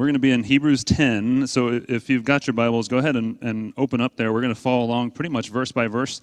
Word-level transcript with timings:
We're 0.00 0.06
going 0.06 0.14
to 0.14 0.18
be 0.18 0.30
in 0.30 0.44
Hebrews 0.44 0.82
10. 0.84 1.46
So 1.46 1.82
if 1.86 2.08
you've 2.08 2.24
got 2.24 2.46
your 2.46 2.54
Bibles, 2.54 2.88
go 2.88 2.96
ahead 2.96 3.16
and, 3.16 3.36
and 3.42 3.74
open 3.76 4.00
up 4.00 4.16
there. 4.16 4.32
We're 4.32 4.40
going 4.40 4.54
to 4.54 4.58
follow 4.58 4.82
along 4.82 5.10
pretty 5.10 5.28
much 5.28 5.50
verse 5.50 5.72
by 5.72 5.88
verse, 5.88 6.22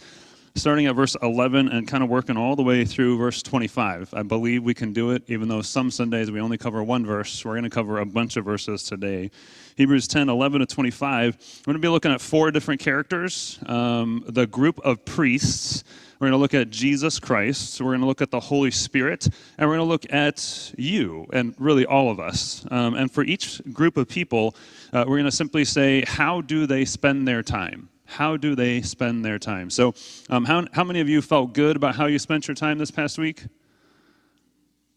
starting 0.56 0.88
at 0.88 0.96
verse 0.96 1.16
11 1.22 1.68
and 1.68 1.88
kind 1.88 2.04
of 2.04 2.10
working 2.10 2.38
all 2.38 2.56
the 2.56 2.64
way 2.64 2.86
through 2.86 3.20
verse 3.20 3.44
25. 3.44 4.16
I 4.16 4.24
believe 4.24 4.64
we 4.64 4.74
can 4.74 4.94
do 4.94 5.12
it, 5.12 5.22
even 5.28 5.48
though 5.48 5.62
some 5.62 5.92
Sundays 5.92 6.32
we 6.32 6.42
only 6.42 6.58
cover 6.58 6.82
one 6.82 7.06
verse. 7.06 7.46
We're 7.46 7.52
going 7.52 7.66
to 7.66 7.70
cover 7.70 8.00
a 8.00 8.06
bunch 8.08 8.36
of 8.36 8.46
verses 8.46 8.82
today. 8.82 9.30
Hebrews 9.76 10.08
10, 10.08 10.28
11 10.28 10.62
to 10.62 10.66
25. 10.66 11.62
We're 11.68 11.74
going 11.74 11.80
to 11.80 11.86
be 11.86 11.88
looking 11.88 12.12
at 12.12 12.20
four 12.20 12.50
different 12.50 12.82
characters 12.82 13.60
um, 13.68 14.24
the 14.28 14.48
group 14.48 14.80
of 14.84 15.06
priests 15.06 15.84
we're 16.20 16.30
going 16.30 16.32
to 16.32 16.42
look 16.42 16.56
at 16.56 16.72
Jesus 16.72 17.20
Christ. 17.20 17.80
We're 17.80 17.92
going 17.92 18.02
to 18.02 18.08
look 18.08 18.24
at 18.24 18.32
the 18.32 18.40
Holy 18.40 18.72
Spirit. 18.72 19.28
And 19.58 19.70
we're 19.70 19.76
going 19.78 19.88
to 19.88 19.92
look 19.92 20.12
at 20.12 20.74
you 20.78 21.28
and 21.32 21.54
really 21.60 21.86
all 21.86 22.10
of 22.10 22.20
us. 22.20 22.66
Um, 22.72 22.96
and 22.96 23.12
for 23.12 23.24
each 23.24 23.62
group 23.72 23.98
of 23.98 24.08
people, 24.08 24.56
uh, 24.94 25.06
we're 25.08 25.18
going 25.18 25.26
to 25.26 25.32
simply 25.32 25.64
say, 25.64 26.04
how 26.08 26.42
do 26.42 26.66
they 26.66 26.86
spend 26.86 27.28
their 27.28 27.44
time? 27.44 27.90
How 28.06 28.36
do 28.36 28.56
they 28.56 28.82
spend 28.82 29.24
their 29.24 29.38
time? 29.38 29.70
So, 29.70 29.94
um, 30.30 30.46
how, 30.46 30.66
how 30.72 30.84
many 30.84 31.02
of 31.02 31.10
you 31.10 31.22
felt 31.22 31.54
good 31.54 31.76
about 31.76 31.96
how 31.96 32.06
you 32.06 32.18
spent 32.18 32.48
your 32.48 32.56
time 32.56 32.78
this 32.80 32.90
past 32.90 33.18
week? 33.18 33.44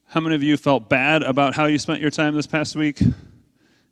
How 0.06 0.20
many 0.20 0.36
of 0.36 0.42
you 0.42 0.56
felt 0.56 0.88
bad 0.88 1.22
about 1.22 1.54
how 1.54 1.66
you 1.66 1.78
spent 1.78 2.00
your 2.00 2.10
time 2.10 2.34
this 2.34 2.46
past 2.46 2.76
week? 2.76 3.00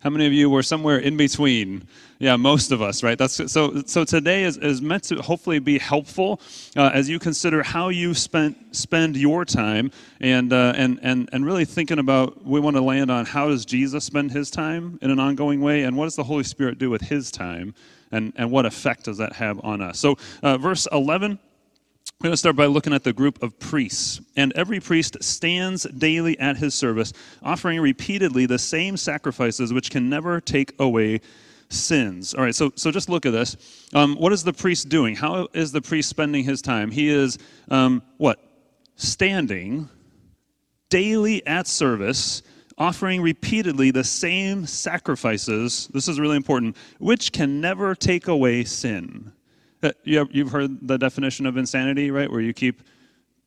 How 0.01 0.11
many 0.11 0.27
of 0.27 0.33
you 0.33 0.49
were 0.49 0.63
somewhere 0.63 0.99
in 0.99 1.17
between? 1.17 1.89
Yeah, 2.21 2.37
most 2.37 2.71
of 2.71 2.81
us, 2.81 3.03
right? 3.03 3.19
That's 3.19 3.51
so. 3.51 3.83
So 3.85 4.05
today 4.05 4.45
is, 4.45 4.57
is 4.57 4.81
meant 4.81 5.03
to 5.05 5.17
hopefully 5.17 5.59
be 5.59 5.77
helpful 5.77 6.41
uh, 6.77 6.91
as 6.95 7.09
you 7.09 7.19
consider 7.19 7.65
how 7.65 7.89
you 7.89 8.15
spent 8.15 8.77
spend 8.77 9.17
your 9.17 9.45
time, 9.45 9.91
and 10.21 10.53
uh, 10.53 10.73
and 10.77 11.01
and 11.03 11.29
and 11.33 11.45
really 11.45 11.65
thinking 11.65 11.99
about. 11.99 12.45
We 12.45 12.61
want 12.61 12.77
to 12.77 12.83
land 12.83 13.11
on 13.11 13.27
how 13.27 13.49
does 13.49 13.65
Jesus 13.65 14.05
spend 14.05 14.31
his 14.31 14.53
time 14.53 15.01
in 15.03 15.11
an 15.11 15.19
ongoing 15.19 15.61
way, 15.61 15.83
and 15.83 15.97
what 15.97 16.05
does 16.05 16.17
the 16.17 16.25
Holy 16.25 16.45
Spirit 16.45 16.79
do 16.79 16.91
with 16.91 17.03
his 17.03 17.33
time, 17.33 17.75
and 18.13 18.33
and 18.37 18.53
what 18.53 18.67
effect 18.67 19.07
does 19.07 19.19
that 19.19 19.33
have 19.33 19.61
on 19.65 19.83
us? 19.83 19.99
So, 19.99 20.17
uh, 20.45 20.59
verse 20.59 20.87
eleven. 20.93 21.41
We're 22.21 22.31
going 22.31 22.33
to 22.33 22.39
start 22.39 22.57
by 22.57 22.67
looking 22.67 22.93
at 22.93 23.05
the 23.05 23.13
group 23.13 23.41
of 23.45 23.57
priests. 23.61 24.21
And 24.37 24.53
every 24.55 24.81
priest 24.81 25.17
stands 25.21 25.85
daily 25.85 26.37
at 26.41 26.57
his 26.57 26.75
service, 26.75 27.13
offering 27.45 27.81
repeatedly 27.81 28.45
the 28.45 28.59
same 28.59 28.97
sacrifices 28.97 29.73
which 29.73 29.89
can 29.89 30.11
never 30.11 30.41
take 30.41 30.75
away 30.81 31.21
sins. 31.69 32.35
All 32.35 32.43
right, 32.43 32.57
so, 32.57 32.73
so 32.75 32.91
just 32.91 33.09
look 33.09 33.25
at 33.25 33.31
this. 33.31 33.57
Um, 33.95 34.17
what 34.17 34.33
is 34.33 34.43
the 34.43 34.53
priest 34.53 34.89
doing? 34.89 35.15
How 35.15 35.47
is 35.53 35.71
the 35.71 35.81
priest 35.81 36.09
spending 36.09 36.43
his 36.43 36.61
time? 36.61 36.91
He 36.91 37.09
is, 37.09 37.39
um, 37.71 38.03
what? 38.17 38.41
Standing 38.97 39.89
daily 40.91 41.47
at 41.47 41.69
service, 41.69 42.43
offering 42.77 43.23
repeatedly 43.23 43.93
the 43.93 44.03
same 44.03 44.67
sacrifices. 44.67 45.87
This 45.95 46.09
is 46.09 46.19
really 46.19 46.37
important, 46.37 46.77
which 46.99 47.31
can 47.31 47.61
never 47.61 47.95
take 47.95 48.27
away 48.27 48.65
sin. 48.65 49.33
Uh, 49.83 49.93
you've 50.05 50.51
heard 50.51 50.87
the 50.87 50.99
definition 50.99 51.47
of 51.47 51.57
insanity, 51.57 52.11
right? 52.11 52.31
Where 52.31 52.41
you 52.41 52.53
keep 52.53 52.83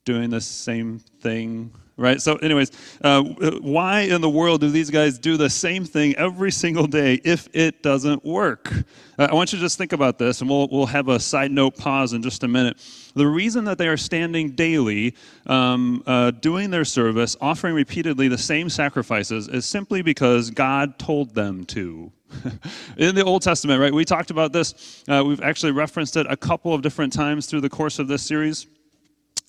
doing 0.06 0.30
the 0.30 0.42
same 0.42 1.00
thing, 1.20 1.72
right? 1.98 2.20
So, 2.22 2.36
anyways, 2.38 2.72
uh, 3.04 3.22
why 3.22 4.02
in 4.02 4.22
the 4.22 4.30
world 4.30 4.62
do 4.62 4.70
these 4.70 4.90
guys 4.90 5.20
do 5.20 5.38
the 5.38 5.50
same 5.50 5.86
thing 5.86 6.16
every 6.16 6.52
single 6.52 6.88
day 6.88 7.22
if 7.24 7.48
it 7.54 7.84
doesn't 7.84 8.26
work? 8.26 8.72
Uh, 9.20 9.28
I 9.30 9.34
want 9.34 9.52
you 9.52 9.60
to 9.60 9.64
just 9.64 9.78
think 9.78 9.94
about 9.94 10.18
this, 10.18 10.42
and 10.42 10.50
we'll, 10.50 10.68
we'll 10.72 10.88
have 10.88 11.10
a 11.10 11.20
side 11.20 11.52
note 11.52 11.78
pause 11.78 12.14
in 12.14 12.24
just 12.24 12.44
a 12.44 12.48
minute. 12.48 12.78
The 13.14 13.28
reason 13.28 13.66
that 13.66 13.78
they 13.78 13.88
are 13.88 13.98
standing 13.98 14.52
daily, 14.52 15.16
um, 15.46 16.02
uh, 16.08 16.32
doing 16.32 16.72
their 16.72 16.86
service, 16.86 17.36
offering 17.42 17.76
repeatedly 17.76 18.28
the 18.28 18.38
same 18.38 18.70
sacrifices, 18.70 19.48
is 19.48 19.66
simply 19.66 20.02
because 20.02 20.50
God 20.50 20.98
told 20.98 21.36
them 21.36 21.66
to. 21.66 22.12
in 22.98 23.16
the 23.16 23.24
Old 23.24 23.42
Testament, 23.42 23.82
right? 23.82 23.94
We 23.94 24.06
talked 24.06 24.32
about 24.32 24.54
this. 24.54 25.04
Uh, 25.08 25.24
we've 25.26 25.42
actually 25.42 25.72
referenced 25.72 26.18
it 26.18 26.26
a 26.30 26.38
couple 26.38 26.74
of 26.74 26.82
different 26.82 27.14
times 27.14 27.46
through 27.46 27.62
the 27.62 27.70
course 27.70 28.00
of 28.00 28.08
this 28.08 28.24
series. 28.24 28.68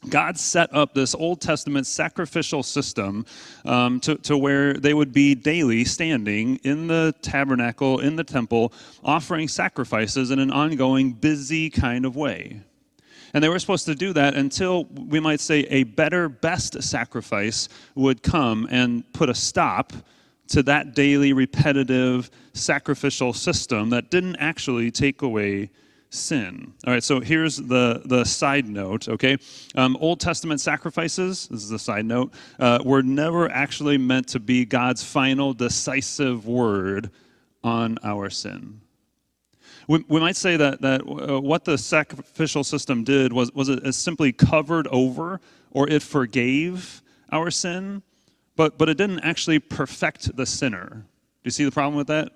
God 0.09 0.37
set 0.37 0.75
up 0.75 0.95
this 0.95 1.15
Old 1.15 1.41
Testament 1.41 1.87
sacrificial 1.87 2.63
system 2.65 3.25
um, 3.65 4.01
to, 4.01 4.17
to 4.17 4.37
where 4.37 4.75
they 4.75 4.95
would 4.95 5.13
be 5.13 5.35
daily 5.35 5.85
standing 5.85 6.57
in 6.65 6.89
the 6.89 7.15
tabernacle, 7.23 8.01
in 8.01 8.17
the 8.17 8.25
temple, 8.25 8.73
offering 9.05 9.47
sacrifices 9.47 10.33
in 10.33 10.41
an 10.41 10.51
ongoing, 10.51 11.13
busy 11.13 11.71
kind 11.71 12.05
of 12.05 12.17
way. 12.17 12.61
And 13.33 13.43
they 13.43 13.49
were 13.49 13.59
supposed 13.61 13.87
to 13.87 13.95
do 13.95 14.13
that 14.13 14.35
until, 14.35 14.85
we 14.85 15.21
might 15.21 15.41
say, 15.41 15.61
a 15.71 15.85
better, 15.85 16.29
best 16.29 16.83
sacrifice 16.83 17.69
would 17.95 18.23
come 18.23 18.69
and 18.71 19.11
put 19.13 19.31
a 19.31 19.35
stop 19.35 19.93
to 20.49 20.63
that 20.65 20.95
daily, 20.95 21.33
repetitive, 21.33 22.31
sacrificial 22.53 23.33
system 23.33 23.91
that 23.91 24.11
didn't 24.11 24.37
actually 24.37 24.91
take 24.91 25.23
away 25.23 25.71
sin. 26.11 26.75
All 26.87 26.93
right, 26.93 27.03
so 27.03 27.21
here's 27.21 27.57
the, 27.57 28.03
the 28.05 28.25
side 28.25 28.69
note, 28.69 29.09
okay? 29.09 29.39
Um, 29.75 29.97
Old 29.99 30.21
Testament 30.21 30.61
sacrifices, 30.61 31.49
this 31.49 31.65
is 31.65 31.71
a 31.71 31.79
side 31.79 32.05
note, 32.05 32.35
uh, 32.59 32.81
were 32.85 33.03
never 33.03 33.51
actually 33.51 33.97
meant 33.97 34.29
to 34.29 34.41
be 34.41 34.67
God's 34.67 35.03
final 35.03 35.55
decisive 35.55 36.47
word 36.47 37.11
on 37.65 37.99
our 38.05 38.29
sin. 38.29 38.81
We, 39.89 40.05
we 40.09 40.21
might 40.21 40.37
say 40.37 40.57
that, 40.57 40.83
that 40.83 41.01
uh, 41.01 41.41
what 41.41 41.65
the 41.65 41.79
sacrificial 41.79 42.63
system 42.63 43.05
did 43.05 43.33
was, 43.33 43.53
was 43.53 43.69
it, 43.69 43.85
it 43.85 43.95
simply 43.95 44.33
covered 44.33 44.87
over 44.89 45.41
or 45.71 45.89
it 45.89 46.03
forgave 46.03 47.03
our 47.31 47.51
sin, 47.51 48.03
but, 48.57 48.79
but 48.79 48.89
it 48.89 48.97
didn't 48.97 49.21
actually 49.21 49.59
perfect 49.59 50.37
the 50.37 50.47
sinner. 50.47 50.89
Do 50.91 51.05
you 51.45 51.51
see 51.51 51.65
the 51.65 51.73
problem 51.73 51.97
with 51.97 52.09
that? 52.09 52.33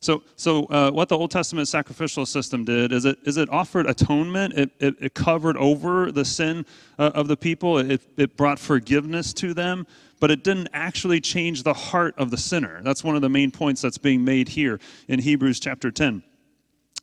So, 0.00 0.22
so 0.36 0.64
uh, 0.66 0.90
what 0.90 1.08
the 1.08 1.18
Old 1.18 1.30
Testament 1.30 1.66
sacrificial 1.66 2.24
system 2.24 2.64
did 2.64 2.92
is 2.92 3.04
it, 3.04 3.18
is 3.24 3.36
it 3.36 3.48
offered 3.50 3.86
atonement. 3.86 4.54
It, 4.54 4.70
it, 4.78 4.94
it 5.00 5.14
covered 5.14 5.56
over 5.56 6.12
the 6.12 6.24
sin 6.24 6.64
uh, 6.98 7.10
of 7.14 7.26
the 7.26 7.36
people. 7.36 7.78
It, 7.78 8.02
it 8.16 8.36
brought 8.36 8.60
forgiveness 8.60 9.32
to 9.34 9.54
them, 9.54 9.86
but 10.20 10.30
it 10.30 10.44
didn't 10.44 10.68
actually 10.72 11.20
change 11.20 11.64
the 11.64 11.74
heart 11.74 12.14
of 12.16 12.30
the 12.30 12.36
sinner. 12.36 12.80
That's 12.82 13.02
one 13.02 13.16
of 13.16 13.22
the 13.22 13.28
main 13.28 13.50
points 13.50 13.82
that's 13.82 13.98
being 13.98 14.24
made 14.24 14.48
here 14.48 14.78
in 15.08 15.18
Hebrews 15.18 15.58
chapter 15.58 15.90
10. 15.90 16.22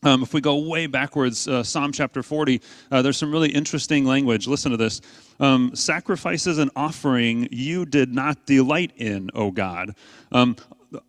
Um, 0.06 0.22
if 0.22 0.36
we 0.36 0.40
go 0.40 0.58
way 0.58 0.86
backwards, 0.86 1.48
uh, 1.48 1.64
Psalm 1.64 1.92
chapter 1.92 2.22
40, 2.22 2.62
uh, 2.92 3.02
there's 3.02 3.18
some 3.18 3.32
really 3.32 3.50
interesting 3.50 4.06
language. 4.06 4.48
Listen 4.48 4.70
to 4.70 4.78
this. 4.78 5.02
Um, 5.40 5.76
Sacrifices 5.76 6.60
and 6.60 6.70
offering 6.76 7.48
you 7.52 7.88
did 7.88 8.14
not 8.14 8.46
delight 8.46 8.92
in, 8.98 9.32
O 9.34 9.50
God. 9.50 9.96
Um, 10.32 10.58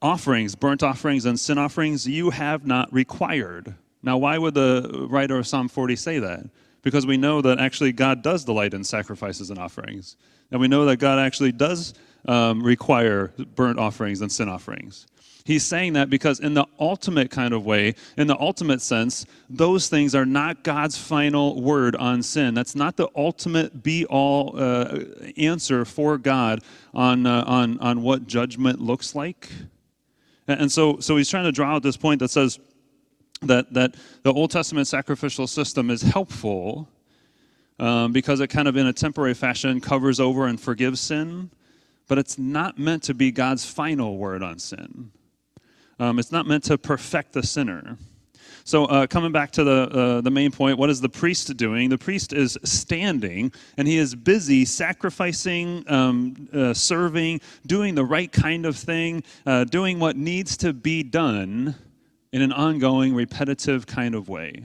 offerings, 0.00 0.54
burnt 0.54 0.82
offerings, 0.82 1.26
and 1.26 1.38
sin 1.38 1.58
offerings 1.58 2.08
you 2.08 2.30
have 2.30 2.66
not 2.66 2.90
required. 2.90 3.74
Now, 4.02 4.16
why 4.16 4.38
would 4.38 4.54
the 4.54 5.06
writer 5.10 5.36
of 5.36 5.46
Psalm 5.46 5.68
40 5.68 5.94
say 5.94 6.18
that? 6.20 6.48
Because 6.80 7.04
we 7.04 7.18
know 7.18 7.42
that 7.42 7.58
actually 7.58 7.92
God 7.92 8.22
does 8.22 8.44
delight 8.44 8.72
in 8.72 8.82
sacrifices 8.82 9.50
and 9.50 9.58
offerings. 9.58 10.16
And 10.50 10.58
we 10.58 10.68
know 10.68 10.86
that 10.86 10.96
God 10.96 11.18
actually 11.18 11.52
does 11.52 11.92
um, 12.26 12.62
require 12.62 13.32
burnt 13.56 13.78
offerings 13.78 14.22
and 14.22 14.32
sin 14.32 14.48
offerings. 14.48 15.06
He's 15.46 15.64
saying 15.64 15.92
that 15.92 16.10
because, 16.10 16.40
in 16.40 16.54
the 16.54 16.66
ultimate 16.80 17.30
kind 17.30 17.54
of 17.54 17.64
way, 17.64 17.94
in 18.16 18.26
the 18.26 18.36
ultimate 18.40 18.82
sense, 18.82 19.24
those 19.48 19.88
things 19.88 20.12
are 20.12 20.26
not 20.26 20.64
God's 20.64 20.98
final 20.98 21.62
word 21.62 21.94
on 21.94 22.24
sin. 22.24 22.52
That's 22.52 22.74
not 22.74 22.96
the 22.96 23.08
ultimate 23.14 23.84
be 23.84 24.04
all 24.06 24.60
uh, 24.60 25.04
answer 25.36 25.84
for 25.84 26.18
God 26.18 26.64
on, 26.92 27.26
uh, 27.26 27.44
on, 27.46 27.78
on 27.78 28.02
what 28.02 28.26
judgment 28.26 28.80
looks 28.80 29.14
like. 29.14 29.48
And 30.48 30.70
so, 30.70 30.98
so 30.98 31.16
he's 31.16 31.30
trying 31.30 31.44
to 31.44 31.52
draw 31.52 31.76
out 31.76 31.84
this 31.84 31.96
point 31.96 32.18
that 32.18 32.30
says 32.32 32.58
that, 33.42 33.72
that 33.72 33.94
the 34.24 34.32
Old 34.32 34.50
Testament 34.50 34.88
sacrificial 34.88 35.46
system 35.46 35.90
is 35.90 36.02
helpful 36.02 36.88
um, 37.78 38.10
because 38.10 38.40
it 38.40 38.48
kind 38.48 38.66
of, 38.66 38.76
in 38.76 38.88
a 38.88 38.92
temporary 38.92 39.34
fashion, 39.34 39.80
covers 39.80 40.18
over 40.18 40.48
and 40.48 40.60
forgives 40.60 41.00
sin, 41.00 41.50
but 42.08 42.18
it's 42.18 42.36
not 42.36 42.80
meant 42.80 43.04
to 43.04 43.14
be 43.14 43.30
God's 43.30 43.64
final 43.64 44.16
word 44.16 44.42
on 44.42 44.58
sin. 44.58 45.12
Um, 45.98 46.18
it's 46.18 46.32
not 46.32 46.46
meant 46.46 46.64
to 46.64 46.78
perfect 46.78 47.32
the 47.32 47.42
sinner. 47.42 47.96
So, 48.64 48.86
uh, 48.86 49.06
coming 49.06 49.30
back 49.30 49.52
to 49.52 49.64
the, 49.64 49.88
uh, 49.88 50.20
the 50.22 50.30
main 50.30 50.50
point, 50.50 50.76
what 50.76 50.90
is 50.90 51.00
the 51.00 51.08
priest 51.08 51.56
doing? 51.56 51.88
The 51.88 51.98
priest 51.98 52.32
is 52.32 52.58
standing 52.64 53.52
and 53.76 53.86
he 53.86 53.96
is 53.96 54.14
busy 54.14 54.64
sacrificing, 54.64 55.84
um, 55.86 56.48
uh, 56.52 56.74
serving, 56.74 57.42
doing 57.66 57.94
the 57.94 58.04
right 58.04 58.30
kind 58.30 58.66
of 58.66 58.76
thing, 58.76 59.22
uh, 59.46 59.64
doing 59.64 60.00
what 60.00 60.16
needs 60.16 60.56
to 60.58 60.72
be 60.72 61.04
done 61.04 61.76
in 62.32 62.42
an 62.42 62.52
ongoing, 62.52 63.14
repetitive 63.14 63.86
kind 63.86 64.16
of 64.16 64.28
way. 64.28 64.64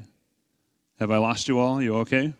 Have 0.99 1.11
I 1.11 1.17
lost 1.17 1.47
you 1.47 1.59
all? 1.59 1.79
You 1.79 1.97
okay? 1.97 2.33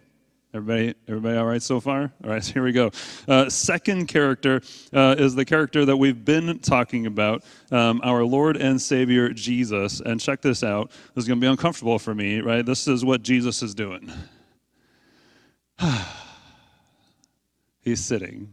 Everybody, 0.54 0.94
everybody 1.08 1.38
all 1.38 1.46
right 1.46 1.62
so 1.62 1.80
far? 1.80 2.12
All 2.26 2.30
right, 2.30 2.44
so 2.44 2.52
here 2.56 2.64
we 2.64 2.74
go. 2.74 2.92
Uh, 3.26 3.50
second 3.50 4.08
character 4.08 4.62
uh, 4.92 5.16
is 5.18 5.34
the 5.34 5.46
character 5.46 5.86
that 5.86 5.96
we've 5.96 6.26
been 6.26 6.60
talking 6.60 7.06
about, 7.06 7.46
um, 7.72 8.02
our 8.04 8.26
Lord 8.26 8.58
and 8.58 8.82
Savior 8.82 9.30
Jesus. 9.30 10.02
And 10.02 10.20
check 10.20 10.42
this 10.42 10.62
out. 10.62 10.92
This 11.16 11.24
is 11.24 11.28
going 11.30 11.40
to 11.40 11.46
be 11.46 11.50
uncomfortable 11.50 11.98
for 12.00 12.14
me, 12.14 12.42
right? 12.42 12.66
This 12.66 12.86
is 12.90 13.06
what 13.06 13.22
Jesus 13.22 13.64
is 13.64 13.74
doing. 13.74 14.12
He's 17.82 18.04
sitting. 18.04 18.52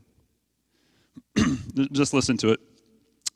Just 1.91 2.15
listen 2.15 2.37
to 2.39 2.53
it. 2.53 2.61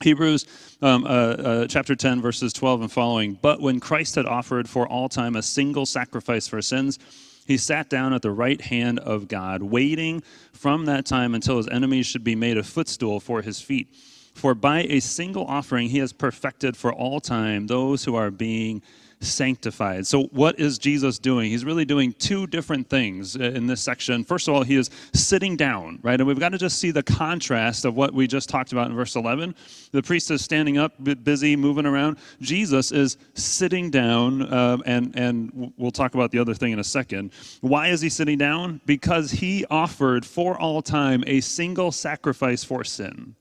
Hebrews 0.05 0.47
um, 0.83 1.05
uh, 1.05 1.09
uh, 1.09 1.67
chapter 1.67 1.97
10, 1.97 2.23
verses 2.23 2.53
12 2.53 2.83
and 2.83 2.93
following. 2.93 3.37
But 3.43 3.61
when 3.61 3.81
Christ 3.81 4.15
had 4.15 4.27
offered 4.27 4.69
for 4.69 4.87
all 4.87 5.09
time 5.09 5.35
a 5.35 5.43
single 5.43 5.85
sacrifice 5.85 6.47
for 6.47 6.63
sins, 6.63 7.01
he 7.47 7.57
sat 7.57 7.89
down 7.89 8.13
at 8.13 8.23
the 8.23 8.31
right 8.31 8.61
hand 8.61 8.99
of 9.01 9.29
God, 9.29 9.63
waiting 9.63 10.23
from 10.53 10.87
that 10.87 11.07
time 11.07 11.35
until 11.35 11.57
his 11.57 11.69
enemies 11.69 12.07
should 12.07 12.25
be 12.25 12.37
made 12.37 12.57
a 12.57 12.63
footstool 12.63 13.21
for 13.21 13.43
his 13.43 13.61
feet. 13.61 13.89
For 14.35 14.55
by 14.55 14.85
a 14.85 15.01
single 15.01 15.45
offering 15.45 15.89
he 15.89 15.99
has 15.99 16.13
perfected 16.13 16.77
for 16.77 16.93
all 16.93 17.21
time 17.21 17.67
those 17.67 18.05
who 18.05 18.15
are 18.15 18.31
being 18.31 18.83
sanctified. 19.23 20.07
So, 20.07 20.25
what 20.25 20.59
is 20.59 20.79
Jesus 20.79 21.19
doing? 21.19 21.51
He's 21.51 21.65
really 21.65 21.85
doing 21.85 22.13
two 22.15 22.47
different 22.47 22.89
things 22.89 23.37
in 23.37 23.67
this 23.67 23.81
section. 23.81 24.25
First 24.25 24.49
of 24.49 24.55
all, 24.55 24.63
he 24.63 24.77
is 24.77 24.91
sitting 25.15 25.57
down, 25.57 25.99
right? 26.03 26.21
And 26.21 26.27
we've 26.27 26.39
got 26.39 26.51
to 26.51 26.59
just 26.59 26.79
see 26.79 26.91
the 26.91 27.03
contrast 27.03 27.85
of 27.85 27.97
what 27.97 28.13
we 28.13 28.27
just 28.27 28.49
talked 28.49 28.73
about 28.73 28.89
in 28.89 28.97
verse 28.97 29.17
11. 29.17 29.55
The 29.93 30.03
priest 30.03 30.31
is 30.31 30.43
standing 30.43 30.79
up, 30.79 30.93
busy, 31.25 31.57
moving 31.57 31.87
around. 31.87 32.19
Jesus 32.41 32.93
is 32.93 33.17
sitting 33.35 33.91
down, 33.91 34.53
um, 34.53 34.83
and, 34.87 35.17
and 35.17 35.73
we'll 35.77 35.91
talk 35.91 36.15
about 36.15 36.31
the 36.31 36.39
other 36.39 36.55
thing 36.55 36.73
in 36.73 36.79
a 36.79 36.85
second. 36.85 37.33
Why 37.61 37.89
is 37.89 38.01
he 38.01 38.09
sitting 38.09 38.39
down? 38.39 38.81
Because 38.87 39.31
he 39.31 39.65
offered 39.71 40.27
for 40.27 40.59
all 40.59 40.83
time 40.83 41.23
a 41.27 41.41
single 41.41 41.93
sacrifice 41.93 42.65
for 42.65 42.85
sin. 42.85 43.37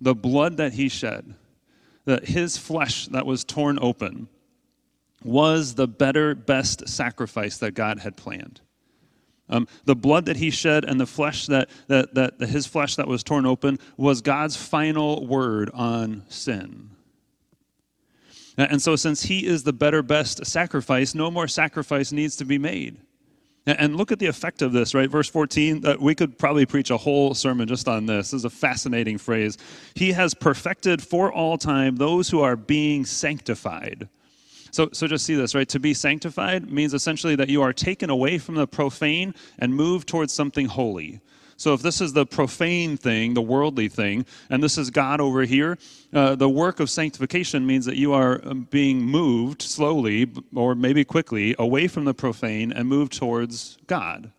The 0.00 0.14
blood 0.14 0.56
that 0.56 0.72
he 0.72 0.88
shed, 0.88 1.34
that 2.06 2.24
his 2.24 2.56
flesh 2.56 3.06
that 3.08 3.26
was 3.26 3.44
torn 3.44 3.78
open 3.80 4.28
was 5.22 5.74
the 5.74 5.88
better, 5.88 6.34
best 6.34 6.88
sacrifice 6.88 7.58
that 7.58 7.72
God 7.72 8.00
had 8.00 8.16
planned. 8.16 8.60
Um, 9.48 9.66
the 9.84 9.96
blood 9.96 10.26
that 10.26 10.36
he 10.36 10.50
shed 10.50 10.84
and 10.84 11.00
the 11.00 11.06
flesh 11.06 11.46
that, 11.46 11.68
that, 11.88 12.14
that 12.14 12.40
his 12.40 12.66
flesh 12.66 12.96
that 12.96 13.08
was 13.08 13.24
torn 13.24 13.46
open 13.46 13.78
was 13.96 14.20
God's 14.20 14.56
final 14.56 15.26
word 15.26 15.70
on 15.74 16.22
sin. 16.28 16.90
And 18.56 18.80
so, 18.80 18.94
since 18.94 19.22
he 19.22 19.46
is 19.46 19.62
the 19.62 19.72
better, 19.72 20.02
best 20.02 20.44
sacrifice, 20.44 21.14
no 21.14 21.30
more 21.30 21.48
sacrifice 21.48 22.12
needs 22.12 22.36
to 22.36 22.44
be 22.44 22.58
made. 22.58 22.98
And 23.66 23.96
look 23.96 24.10
at 24.10 24.18
the 24.18 24.26
effect 24.26 24.62
of 24.62 24.72
this, 24.72 24.94
right? 24.94 25.08
Verse 25.08 25.28
14, 25.28 25.86
uh, 25.86 25.96
we 26.00 26.14
could 26.14 26.38
probably 26.38 26.66
preach 26.66 26.90
a 26.90 26.96
whole 26.96 27.34
sermon 27.34 27.68
just 27.68 27.88
on 27.88 28.06
this. 28.06 28.30
This 28.30 28.40
is 28.40 28.44
a 28.44 28.50
fascinating 28.50 29.18
phrase. 29.18 29.58
He 29.94 30.12
has 30.12 30.34
perfected 30.34 31.02
for 31.02 31.32
all 31.32 31.58
time 31.58 31.96
those 31.96 32.28
who 32.28 32.40
are 32.40 32.56
being 32.56 33.04
sanctified. 33.04 34.08
So, 34.70 34.88
so 34.92 35.06
just 35.06 35.26
see 35.26 35.34
this, 35.34 35.54
right? 35.54 35.68
To 35.68 35.80
be 35.80 35.94
sanctified 35.94 36.70
means 36.70 36.94
essentially 36.94 37.36
that 37.36 37.48
you 37.48 37.62
are 37.62 37.72
taken 37.72 38.10
away 38.10 38.38
from 38.38 38.54
the 38.54 38.66
profane 38.66 39.34
and 39.58 39.74
moved 39.74 40.08
towards 40.08 40.32
something 40.32 40.66
holy. 40.66 41.20
So 41.60 41.74
if 41.74 41.82
this 41.82 42.00
is 42.00 42.14
the 42.14 42.24
profane 42.24 42.96
thing, 42.96 43.34
the 43.34 43.42
worldly 43.42 43.88
thing, 43.88 44.24
and 44.48 44.62
this 44.62 44.78
is 44.78 44.88
God 44.88 45.20
over 45.20 45.42
here, 45.42 45.76
uh, 46.14 46.34
the 46.34 46.48
work 46.48 46.80
of 46.80 46.88
sanctification 46.88 47.66
means 47.66 47.84
that 47.84 47.96
you 47.96 48.14
are 48.14 48.40
um, 48.44 48.66
being 48.70 49.02
moved 49.02 49.60
slowly 49.60 50.32
or 50.54 50.74
maybe 50.74 51.04
quickly 51.04 51.54
away 51.58 51.86
from 51.86 52.06
the 52.06 52.14
profane 52.14 52.72
and 52.72 52.88
moved 52.88 53.12
towards 53.12 53.76
God. 53.86 54.32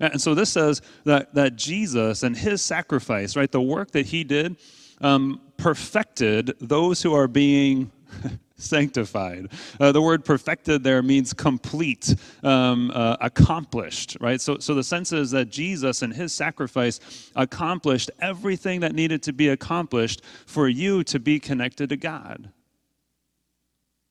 And 0.00 0.20
so 0.20 0.34
this 0.34 0.48
says 0.48 0.80
that, 1.04 1.34
that 1.34 1.56
Jesus 1.56 2.22
and 2.22 2.34
his 2.34 2.62
sacrifice, 2.62 3.36
right, 3.36 3.52
the 3.52 3.60
work 3.60 3.90
that 3.90 4.06
he 4.06 4.24
did, 4.24 4.56
um, 5.02 5.42
perfected 5.58 6.54
those 6.60 7.02
who 7.02 7.14
are 7.14 7.28
being 7.28 7.90
sanctified. 8.58 9.50
Uh, 9.80 9.92
the 9.92 10.02
word 10.02 10.24
perfected 10.24 10.82
there 10.82 11.02
means 11.02 11.32
complete, 11.32 12.14
um, 12.42 12.90
uh, 12.92 13.16
accomplished, 13.20 14.16
right? 14.20 14.40
So, 14.40 14.58
so 14.58 14.74
the 14.74 14.84
sense 14.84 15.12
is 15.12 15.30
that 15.30 15.48
Jesus 15.48 16.02
and 16.02 16.12
his 16.12 16.34
sacrifice 16.34 17.30
accomplished 17.34 18.10
everything 18.20 18.80
that 18.80 18.94
needed 18.94 19.22
to 19.22 19.32
be 19.32 19.48
accomplished 19.48 20.22
for 20.46 20.68
you 20.68 21.02
to 21.04 21.18
be 21.18 21.40
connected 21.40 21.88
to 21.88 21.96
God. 21.96 22.50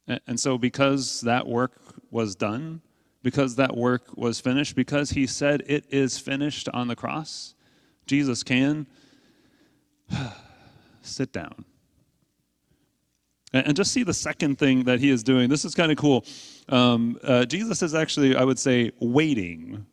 And, 0.07 0.21
and 0.25 0.39
so, 0.39 0.57
because 0.57 1.21
that 1.21 1.45
work 1.45 1.73
was 2.09 2.35
done, 2.35 2.81
because 3.21 3.57
that 3.57 3.75
work 3.75 4.15
was 4.15 4.39
finished, 4.39 4.75
because 4.75 5.11
he 5.11 5.27
said 5.27 5.61
it 5.67 5.85
is 5.89 6.17
finished 6.17 6.69
on 6.73 6.87
the 6.87 6.95
cross, 6.95 7.53
Jesus 8.05 8.41
can 8.43 8.87
sit 11.01 11.33
down 11.33 11.65
and 13.53 13.75
just 13.75 13.91
see 13.91 14.03
the 14.03 14.13
second 14.13 14.57
thing 14.59 14.83
that 14.83 14.99
he 14.99 15.09
is 15.09 15.23
doing. 15.23 15.49
This 15.49 15.63
is 15.65 15.73
kind 15.73 15.91
of 15.91 15.97
cool. 15.97 16.25
Um, 16.69 17.17
uh, 17.23 17.45
Jesus 17.45 17.81
is 17.81 17.95
actually, 17.95 18.35
I 18.35 18.43
would 18.43 18.59
say, 18.59 18.91
waiting. 18.99 19.85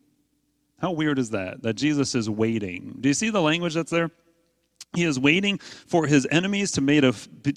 How 0.80 0.92
weird 0.92 1.18
is 1.18 1.30
that? 1.30 1.62
That 1.62 1.74
Jesus 1.74 2.14
is 2.14 2.28
waiting. 2.28 2.96
Do 3.00 3.08
you 3.08 3.14
see 3.14 3.30
the 3.30 3.40
language 3.40 3.74
that's 3.74 3.90
there? 3.90 4.10
He 4.94 5.04
is 5.04 5.18
waiting 5.18 5.58
for 5.58 6.06
his 6.06 6.26
enemies 6.30 6.72
to, 6.72 6.80
made 6.80 7.04
a, 7.04 7.12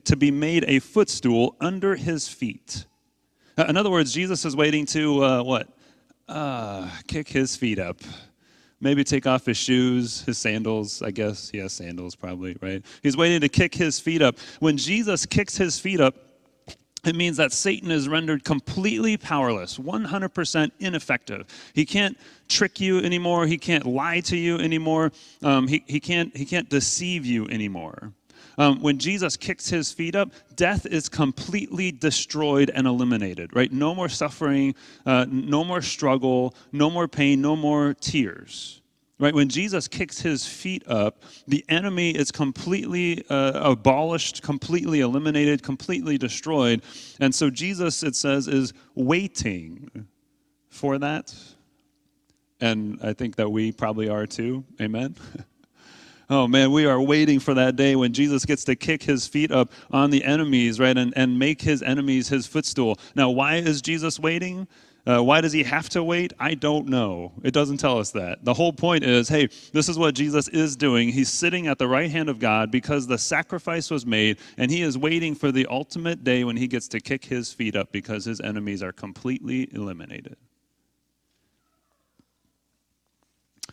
to 0.05 0.15
be 0.15 0.31
made 0.31 0.65
a 0.67 0.79
footstool 0.79 1.55
under 1.59 1.95
his 1.95 2.27
feet. 2.27 2.85
Uh, 3.57 3.65
in 3.67 3.77
other 3.77 3.89
words, 3.89 4.13
Jesus 4.13 4.45
is 4.45 4.55
waiting 4.55 4.85
to 4.87 5.23
uh, 5.23 5.43
what? 5.43 5.67
Uh, 6.27 6.89
kick 7.07 7.27
his 7.27 7.55
feet 7.55 7.79
up 7.79 8.01
maybe 8.79 9.03
take 9.03 9.25
off 9.25 9.45
his 9.45 9.57
shoes, 9.57 10.21
his 10.21 10.37
sandals. 10.37 11.01
I 11.01 11.11
guess 11.11 11.49
he 11.49 11.57
has 11.59 11.73
sandals, 11.73 12.15
probably, 12.15 12.57
right? 12.61 12.85
He's 13.03 13.17
waiting 13.17 13.41
to 13.41 13.49
kick 13.49 13.73
his 13.73 13.99
feet 13.99 14.21
up. 14.21 14.37
When 14.59 14.77
Jesus 14.77 15.25
kicks 15.25 15.57
his 15.57 15.79
feet 15.79 15.99
up, 15.99 16.15
it 17.05 17.15
means 17.15 17.37
that 17.37 17.53
Satan 17.53 17.89
is 17.91 18.09
rendered 18.09 18.43
completely 18.43 19.17
powerless, 19.17 19.77
100% 19.77 20.71
ineffective. 20.79 21.45
He 21.73 21.85
can't 21.85 22.17
trick 22.49 22.79
you 22.79 22.99
anymore. 22.99 23.45
He 23.47 23.57
can't 23.57 23.85
lie 23.85 24.19
to 24.21 24.35
you 24.35 24.57
anymore. 24.57 25.11
Um, 25.41 25.67
he, 25.67 25.83
he, 25.87 25.99
can't, 25.99 26.35
he 26.35 26.45
can't 26.45 26.69
deceive 26.69 27.25
you 27.25 27.47
anymore. 27.47 28.13
Um, 28.57 28.81
when 28.81 28.97
Jesus 28.97 29.37
kicks 29.37 29.69
his 29.69 29.91
feet 29.91 30.15
up, 30.15 30.31
death 30.55 30.85
is 30.85 31.09
completely 31.09 31.91
destroyed 31.91 32.71
and 32.73 32.87
eliminated, 32.87 33.55
right? 33.55 33.71
No 33.71 33.93
more 33.93 34.09
suffering, 34.09 34.75
uh, 35.05 35.25
no 35.29 35.63
more 35.63 35.81
struggle, 35.81 36.55
no 36.71 36.89
more 36.89 37.07
pain, 37.07 37.41
no 37.41 37.55
more 37.55 37.93
tears. 37.93 38.81
Right, 39.19 39.33
when 39.33 39.49
Jesus 39.49 39.87
kicks 39.87 40.21
his 40.21 40.45
feet 40.45 40.87
up, 40.87 41.23
the 41.47 41.65
enemy 41.69 42.11
is 42.11 42.31
completely 42.31 43.25
uh, 43.31 43.71
abolished, 43.71 44.43
completely 44.43 44.99
eliminated, 44.99 45.63
completely 45.63 46.19
destroyed. 46.19 46.83
And 47.19 47.33
so 47.33 47.49
Jesus, 47.49 48.03
it 48.03 48.15
says, 48.15 48.47
is 48.47 48.73
waiting 48.93 50.05
for 50.69 50.99
that. 50.99 51.33
And 52.61 52.99
I 53.01 53.13
think 53.13 53.37
that 53.37 53.49
we 53.49 53.71
probably 53.71 54.07
are 54.07 54.27
too. 54.27 54.63
Amen. 54.79 55.15
Oh 56.29 56.45
man, 56.45 56.71
we 56.73 56.85
are 56.85 57.01
waiting 57.01 57.39
for 57.39 57.53
that 57.53 57.77
day 57.77 57.95
when 57.95 58.11
Jesus 58.11 58.43
gets 58.43 58.65
to 58.65 58.75
kick 58.75 59.03
his 59.03 59.25
feet 59.25 59.49
up 59.49 59.71
on 59.91 60.09
the 60.09 60.25
enemies, 60.25 60.77
right, 60.77 60.97
and, 60.97 61.13
and 61.15 61.39
make 61.39 61.61
his 61.61 61.81
enemies 61.81 62.27
his 62.27 62.45
footstool. 62.45 62.99
Now, 63.15 63.29
why 63.29 63.55
is 63.55 63.81
Jesus 63.81 64.19
waiting? 64.19 64.67
Uh, 65.05 65.21
why 65.21 65.39
does 65.39 65.53
he 65.53 65.63
have 65.63 65.87
to 65.87 66.03
wait? 66.03 66.33
I 66.37 66.53
don't 66.53 66.87
know. 66.87 67.31
It 67.43 67.53
doesn't 67.53 67.77
tell 67.77 67.97
us 67.97 68.11
that. 68.11 68.43
The 68.43 68.53
whole 68.53 68.73
point 68.73 69.05
is 69.05 69.29
hey, 69.29 69.47
this 69.71 69.87
is 69.87 69.97
what 69.97 70.15
Jesus 70.15 70.49
is 70.49 70.75
doing. 70.75 71.07
He's 71.07 71.29
sitting 71.29 71.67
at 71.67 71.77
the 71.77 71.87
right 71.87 72.11
hand 72.11 72.27
of 72.27 72.39
God 72.39 72.71
because 72.71 73.07
the 73.07 73.17
sacrifice 73.17 73.89
was 73.89 74.05
made, 74.05 74.37
and 74.57 74.69
he 74.69 74.81
is 74.81 74.97
waiting 74.97 75.33
for 75.33 75.53
the 75.53 75.65
ultimate 75.67 76.25
day 76.25 76.43
when 76.43 76.57
he 76.57 76.67
gets 76.67 76.89
to 76.89 76.99
kick 76.99 77.23
his 77.23 77.53
feet 77.53 77.77
up 77.77 77.93
because 77.93 78.25
his 78.25 78.41
enemies 78.41 78.83
are 78.83 78.91
completely 78.91 79.73
eliminated. 79.73 80.35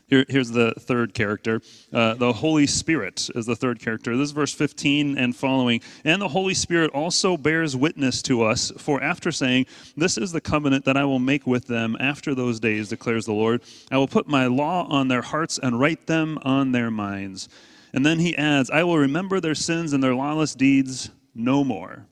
Here, 0.06 0.24
here's 0.28 0.50
the 0.50 0.72
third 0.78 1.14
character. 1.14 1.60
Uh, 1.92 2.14
the 2.14 2.32
Holy 2.32 2.66
Spirit 2.66 3.30
is 3.34 3.46
the 3.46 3.56
third 3.56 3.80
character. 3.80 4.16
This 4.16 4.26
is 4.26 4.32
verse 4.32 4.52
15 4.52 5.16
and 5.16 5.34
following. 5.34 5.80
And 6.04 6.20
the 6.20 6.28
Holy 6.28 6.54
Spirit 6.54 6.90
also 6.92 7.36
bears 7.36 7.74
witness 7.74 8.20
to 8.22 8.42
us, 8.42 8.70
for 8.76 9.02
after 9.02 9.32
saying, 9.32 9.66
This 9.96 10.18
is 10.18 10.32
the 10.32 10.40
covenant 10.40 10.84
that 10.84 10.96
I 10.96 11.04
will 11.04 11.18
make 11.18 11.46
with 11.46 11.66
them 11.66 11.96
after 11.98 12.34
those 12.34 12.60
days, 12.60 12.90
declares 12.90 13.24
the 13.24 13.32
Lord, 13.32 13.62
I 13.90 13.96
will 13.96 14.08
put 14.08 14.28
my 14.28 14.46
law 14.46 14.86
on 14.88 15.08
their 15.08 15.22
hearts 15.22 15.58
and 15.58 15.80
write 15.80 16.06
them 16.06 16.38
on 16.42 16.72
their 16.72 16.90
minds. 16.90 17.48
And 17.94 18.04
then 18.04 18.18
he 18.18 18.36
adds, 18.36 18.70
I 18.70 18.82
will 18.82 18.98
remember 18.98 19.40
their 19.40 19.54
sins 19.54 19.92
and 19.92 20.02
their 20.02 20.14
lawless 20.14 20.54
deeds 20.54 21.10
no 21.34 21.64
more. 21.64 22.06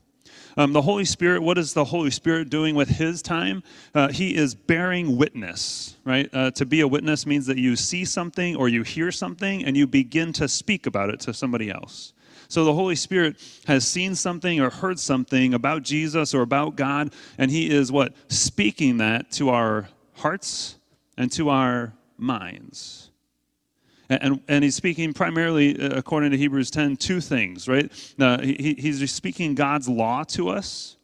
Um, 0.56 0.72
the 0.72 0.82
Holy 0.82 1.04
Spirit, 1.04 1.42
what 1.42 1.58
is 1.58 1.72
the 1.72 1.84
Holy 1.84 2.10
Spirit 2.10 2.50
doing 2.50 2.74
with 2.74 2.88
his 2.88 3.22
time? 3.22 3.62
Uh, 3.94 4.08
he 4.08 4.34
is 4.34 4.54
bearing 4.54 5.16
witness, 5.16 5.96
right? 6.04 6.28
Uh, 6.32 6.50
to 6.52 6.66
be 6.66 6.80
a 6.80 6.88
witness 6.88 7.26
means 7.26 7.46
that 7.46 7.58
you 7.58 7.76
see 7.76 8.04
something 8.04 8.56
or 8.56 8.68
you 8.68 8.82
hear 8.82 9.10
something 9.10 9.64
and 9.64 9.76
you 9.76 9.86
begin 9.86 10.32
to 10.34 10.48
speak 10.48 10.86
about 10.86 11.10
it 11.10 11.20
to 11.20 11.34
somebody 11.34 11.70
else. 11.70 12.12
So 12.48 12.64
the 12.64 12.74
Holy 12.74 12.96
Spirit 12.96 13.36
has 13.66 13.86
seen 13.86 14.14
something 14.14 14.60
or 14.60 14.68
heard 14.68 15.00
something 15.00 15.54
about 15.54 15.82
Jesus 15.82 16.34
or 16.34 16.42
about 16.42 16.76
God, 16.76 17.14
and 17.38 17.50
he 17.50 17.70
is 17.70 17.90
what? 17.90 18.12
Speaking 18.28 18.98
that 18.98 19.30
to 19.32 19.48
our 19.48 19.88
hearts 20.16 20.76
and 21.16 21.32
to 21.32 21.48
our 21.48 21.94
minds. 22.18 23.11
And, 24.20 24.40
and 24.48 24.64
he's 24.64 24.74
speaking 24.74 25.12
primarily, 25.12 25.80
uh, 25.80 25.96
according 25.96 26.32
to 26.32 26.36
Hebrews 26.36 26.70
10, 26.70 26.96
two 26.96 27.20
things, 27.20 27.68
right? 27.68 27.90
He, 28.42 28.76
he's 28.78 29.12
speaking 29.12 29.54
God's 29.54 29.88
law 29.88 30.24
to 30.24 30.48
us. 30.48 30.96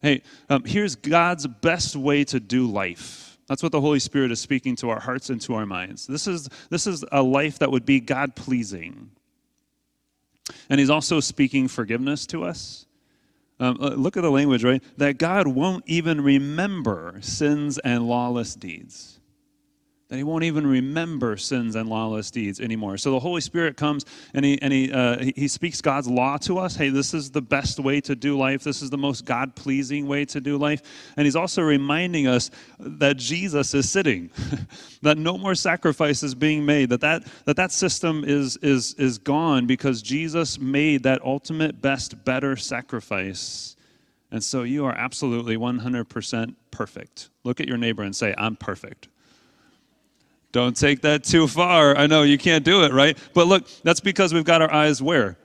Hey, 0.00 0.22
um, 0.48 0.64
here's 0.64 0.96
God's 0.96 1.46
best 1.46 1.96
way 1.96 2.24
to 2.24 2.40
do 2.40 2.70
life. 2.70 3.38
That's 3.48 3.62
what 3.62 3.72
the 3.72 3.80
Holy 3.80 4.00
Spirit 4.00 4.30
is 4.32 4.40
speaking 4.40 4.76
to 4.76 4.90
our 4.90 5.00
hearts 5.00 5.30
and 5.30 5.40
to 5.42 5.54
our 5.54 5.66
minds. 5.66 6.06
This 6.06 6.26
is, 6.26 6.48
this 6.70 6.86
is 6.86 7.04
a 7.12 7.22
life 7.22 7.58
that 7.60 7.70
would 7.70 7.84
be 7.84 8.00
God 8.00 8.34
pleasing. 8.34 9.10
And 10.68 10.80
he's 10.80 10.90
also 10.90 11.20
speaking 11.20 11.68
forgiveness 11.68 12.26
to 12.28 12.44
us. 12.44 12.86
Um, 13.60 13.78
uh, 13.80 13.90
look 13.90 14.16
at 14.16 14.22
the 14.22 14.30
language, 14.30 14.64
right? 14.64 14.82
That 14.96 15.18
God 15.18 15.46
won't 15.46 15.84
even 15.86 16.20
remember 16.20 17.18
sins 17.20 17.78
and 17.78 18.08
lawless 18.08 18.54
deeds 18.54 19.20
that 20.12 20.18
he 20.18 20.24
won't 20.24 20.44
even 20.44 20.66
remember 20.66 21.38
sins 21.38 21.74
and 21.74 21.88
lawless 21.88 22.30
deeds 22.30 22.60
anymore. 22.60 22.98
So 22.98 23.12
the 23.12 23.18
Holy 23.18 23.40
Spirit 23.40 23.78
comes 23.78 24.04
and 24.34 24.44
he 24.44 24.60
and 24.60 24.70
he 24.70 24.92
uh, 24.92 25.24
he 25.34 25.48
speaks 25.48 25.80
God's 25.80 26.06
law 26.06 26.36
to 26.36 26.58
us. 26.58 26.76
Hey, 26.76 26.90
this 26.90 27.14
is 27.14 27.30
the 27.30 27.40
best 27.40 27.80
way 27.80 27.98
to 28.02 28.14
do 28.14 28.36
life. 28.36 28.62
This 28.62 28.82
is 28.82 28.90
the 28.90 28.98
most 28.98 29.24
God 29.24 29.56
pleasing 29.56 30.06
way 30.06 30.26
to 30.26 30.38
do 30.38 30.58
life. 30.58 30.82
And 31.16 31.24
he's 31.24 31.34
also 31.34 31.62
reminding 31.62 32.26
us 32.26 32.50
that 32.78 33.16
Jesus 33.16 33.72
is 33.72 33.90
sitting, 33.90 34.28
that 35.00 35.16
no 35.16 35.38
more 35.38 35.54
sacrifice 35.54 36.22
is 36.22 36.34
being 36.34 36.66
made. 36.66 36.90
That 36.90 37.00
that 37.00 37.26
that 37.46 37.56
that 37.56 37.72
system 37.72 38.22
is 38.22 38.58
is 38.58 38.92
is 38.98 39.16
gone 39.16 39.66
because 39.66 40.02
Jesus 40.02 40.58
made 40.58 41.04
that 41.04 41.24
ultimate, 41.24 41.80
best, 41.80 42.22
better 42.22 42.54
sacrifice. 42.54 43.76
And 44.30 44.44
so 44.44 44.62
you 44.62 44.84
are 44.84 44.94
absolutely 44.94 45.56
100% 45.56 46.54
perfect. 46.70 47.30
Look 47.44 47.60
at 47.60 47.68
your 47.68 47.78
neighbor 47.78 48.02
and 48.02 48.14
say, 48.14 48.34
I'm 48.36 48.56
perfect. 48.56 49.08
Don't 50.52 50.76
take 50.76 51.00
that 51.00 51.24
too 51.24 51.48
far. 51.48 51.96
I 51.96 52.06
know 52.06 52.22
you 52.22 52.36
can't 52.36 52.64
do 52.64 52.84
it, 52.84 52.92
right? 52.92 53.16
But 53.32 53.46
look, 53.46 53.66
that's 53.82 54.00
because 54.00 54.34
we've 54.34 54.44
got 54.44 54.60
our 54.60 54.72
eyes 54.72 55.00
where? 55.00 55.38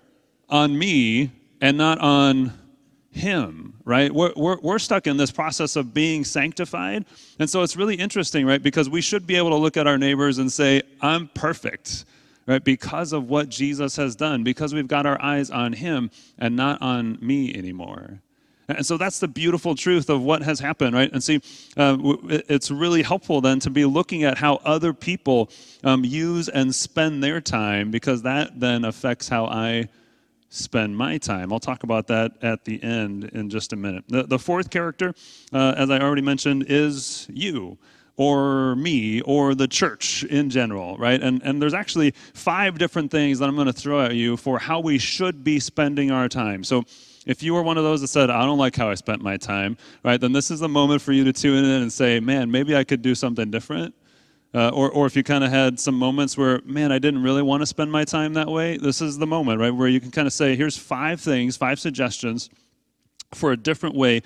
On 0.49 0.77
me 0.77 1.31
and 1.61 1.77
not 1.77 1.99
on 1.99 2.53
him, 3.09 3.73
right? 3.85 4.11
We're, 4.11 4.33
we're, 4.35 4.59
we're 4.59 4.79
stuck 4.79 5.07
in 5.07 5.17
this 5.17 5.31
process 5.31 5.75
of 5.75 5.93
being 5.93 6.23
sanctified. 6.23 7.05
And 7.39 7.49
so 7.49 7.63
it's 7.63 7.75
really 7.75 7.95
interesting, 7.95 8.45
right? 8.45 8.61
Because 8.61 8.89
we 8.89 9.01
should 9.01 9.25
be 9.25 9.35
able 9.37 9.49
to 9.51 9.55
look 9.55 9.77
at 9.77 9.87
our 9.87 9.97
neighbors 9.97 10.37
and 10.37 10.51
say, 10.51 10.81
I'm 11.01 11.29
perfect, 11.29 12.05
right? 12.45 12.63
Because 12.63 13.13
of 13.13 13.29
what 13.29 13.49
Jesus 13.49 13.95
has 13.95 14.15
done, 14.15 14.43
because 14.43 14.73
we've 14.73 14.87
got 14.87 15.05
our 15.05 15.19
eyes 15.21 15.49
on 15.49 15.73
him 15.73 16.11
and 16.37 16.55
not 16.55 16.81
on 16.81 17.17
me 17.21 17.55
anymore. 17.55 18.21
And 18.69 18.85
so 18.85 18.97
that's 18.97 19.19
the 19.19 19.27
beautiful 19.27 19.75
truth 19.75 20.09
of 20.09 20.21
what 20.21 20.41
has 20.41 20.59
happened, 20.59 20.93
right? 20.93 21.11
And 21.11 21.23
see, 21.23 21.41
uh, 21.77 21.97
it's 22.49 22.69
really 22.69 23.01
helpful 23.01 23.39
then 23.39 23.59
to 23.61 23.69
be 23.69 23.85
looking 23.85 24.23
at 24.23 24.37
how 24.37 24.55
other 24.65 24.93
people 24.93 25.49
um, 25.83 26.03
use 26.03 26.49
and 26.49 26.75
spend 26.75 27.23
their 27.23 27.39
time 27.39 27.91
because 27.91 28.23
that 28.23 28.59
then 28.59 28.83
affects 28.83 29.29
how 29.29 29.45
I 29.45 29.87
spend 30.49 30.97
my 30.97 31.17
time. 31.17 31.53
I'll 31.53 31.59
talk 31.59 31.83
about 31.83 32.07
that 32.07 32.33
at 32.41 32.65
the 32.65 32.81
end 32.83 33.25
in 33.25 33.49
just 33.49 33.73
a 33.73 33.75
minute. 33.75 34.03
The, 34.07 34.23
the 34.23 34.39
fourth 34.39 34.69
character, 34.69 35.13
uh, 35.53 35.73
as 35.77 35.89
I 35.89 35.99
already 35.99 36.21
mentioned, 36.21 36.65
is 36.67 37.27
you 37.29 37.77
or 38.17 38.75
me 38.75 39.21
or 39.21 39.55
the 39.55 39.67
church 39.67 40.23
in 40.23 40.49
general, 40.49 40.97
right? 40.97 41.21
And, 41.21 41.41
and 41.43 41.61
there's 41.61 41.73
actually 41.73 42.11
five 42.33 42.77
different 42.77 43.11
things 43.11 43.39
that 43.39 43.47
I'm 43.47 43.55
going 43.55 43.67
to 43.67 43.73
throw 43.73 44.01
at 44.01 44.15
you 44.15 44.35
for 44.35 44.57
how 44.57 44.79
we 44.79 44.97
should 44.97 45.43
be 45.43 45.59
spending 45.59 46.11
our 46.11 46.27
time. 46.27 46.63
So 46.63 46.83
if 47.27 47.43
you 47.43 47.53
were 47.53 47.61
one 47.61 47.77
of 47.77 47.83
those 47.83 48.01
that 48.01 48.07
said, 48.07 48.29
I 48.29 48.45
don't 48.45 48.57
like 48.57 48.75
how 48.75 48.89
I 48.89 48.95
spent 48.95 49.21
my 49.21 49.37
time, 49.37 49.77
right, 50.03 50.19
then 50.19 50.31
this 50.31 50.49
is 50.49 50.61
the 50.61 50.69
moment 50.69 51.01
for 51.01 51.11
you 51.11 51.25
to 51.25 51.33
tune 51.33 51.63
in 51.63 51.81
and 51.81 51.91
say, 51.91 52.19
man, 52.19 52.49
maybe 52.49 52.75
I 52.75 52.83
could 52.83 53.01
do 53.01 53.13
something 53.13 53.51
different. 53.51 53.93
Uh, 54.55 54.69
or, 54.69 54.89
or 54.89 55.05
if 55.05 55.15
you 55.15 55.23
kind 55.23 55.43
of 55.43 55.51
had 55.51 55.77
some 55.77 55.93
moments 55.93 56.37
where, 56.37 56.61
man, 56.63 56.91
I 56.91 56.99
didn't 56.99 57.21
really 57.21 57.41
want 57.41 57.61
to 57.61 57.67
spend 57.67 57.91
my 57.91 58.05
time 58.05 58.33
that 58.35 58.47
way, 58.47 58.77
this 58.77 59.01
is 59.01 59.17
the 59.17 59.27
moment, 59.27 59.59
right, 59.59 59.71
where 59.71 59.89
you 59.89 59.99
can 59.99 60.09
kind 60.09 60.25
of 60.25 60.33
say, 60.33 60.55
here's 60.55 60.77
five 60.77 61.19
things, 61.19 61.57
five 61.57 61.79
suggestions 61.79 62.49
for 63.33 63.51
a 63.51 63.57
different 63.57 63.93
way 63.93 64.21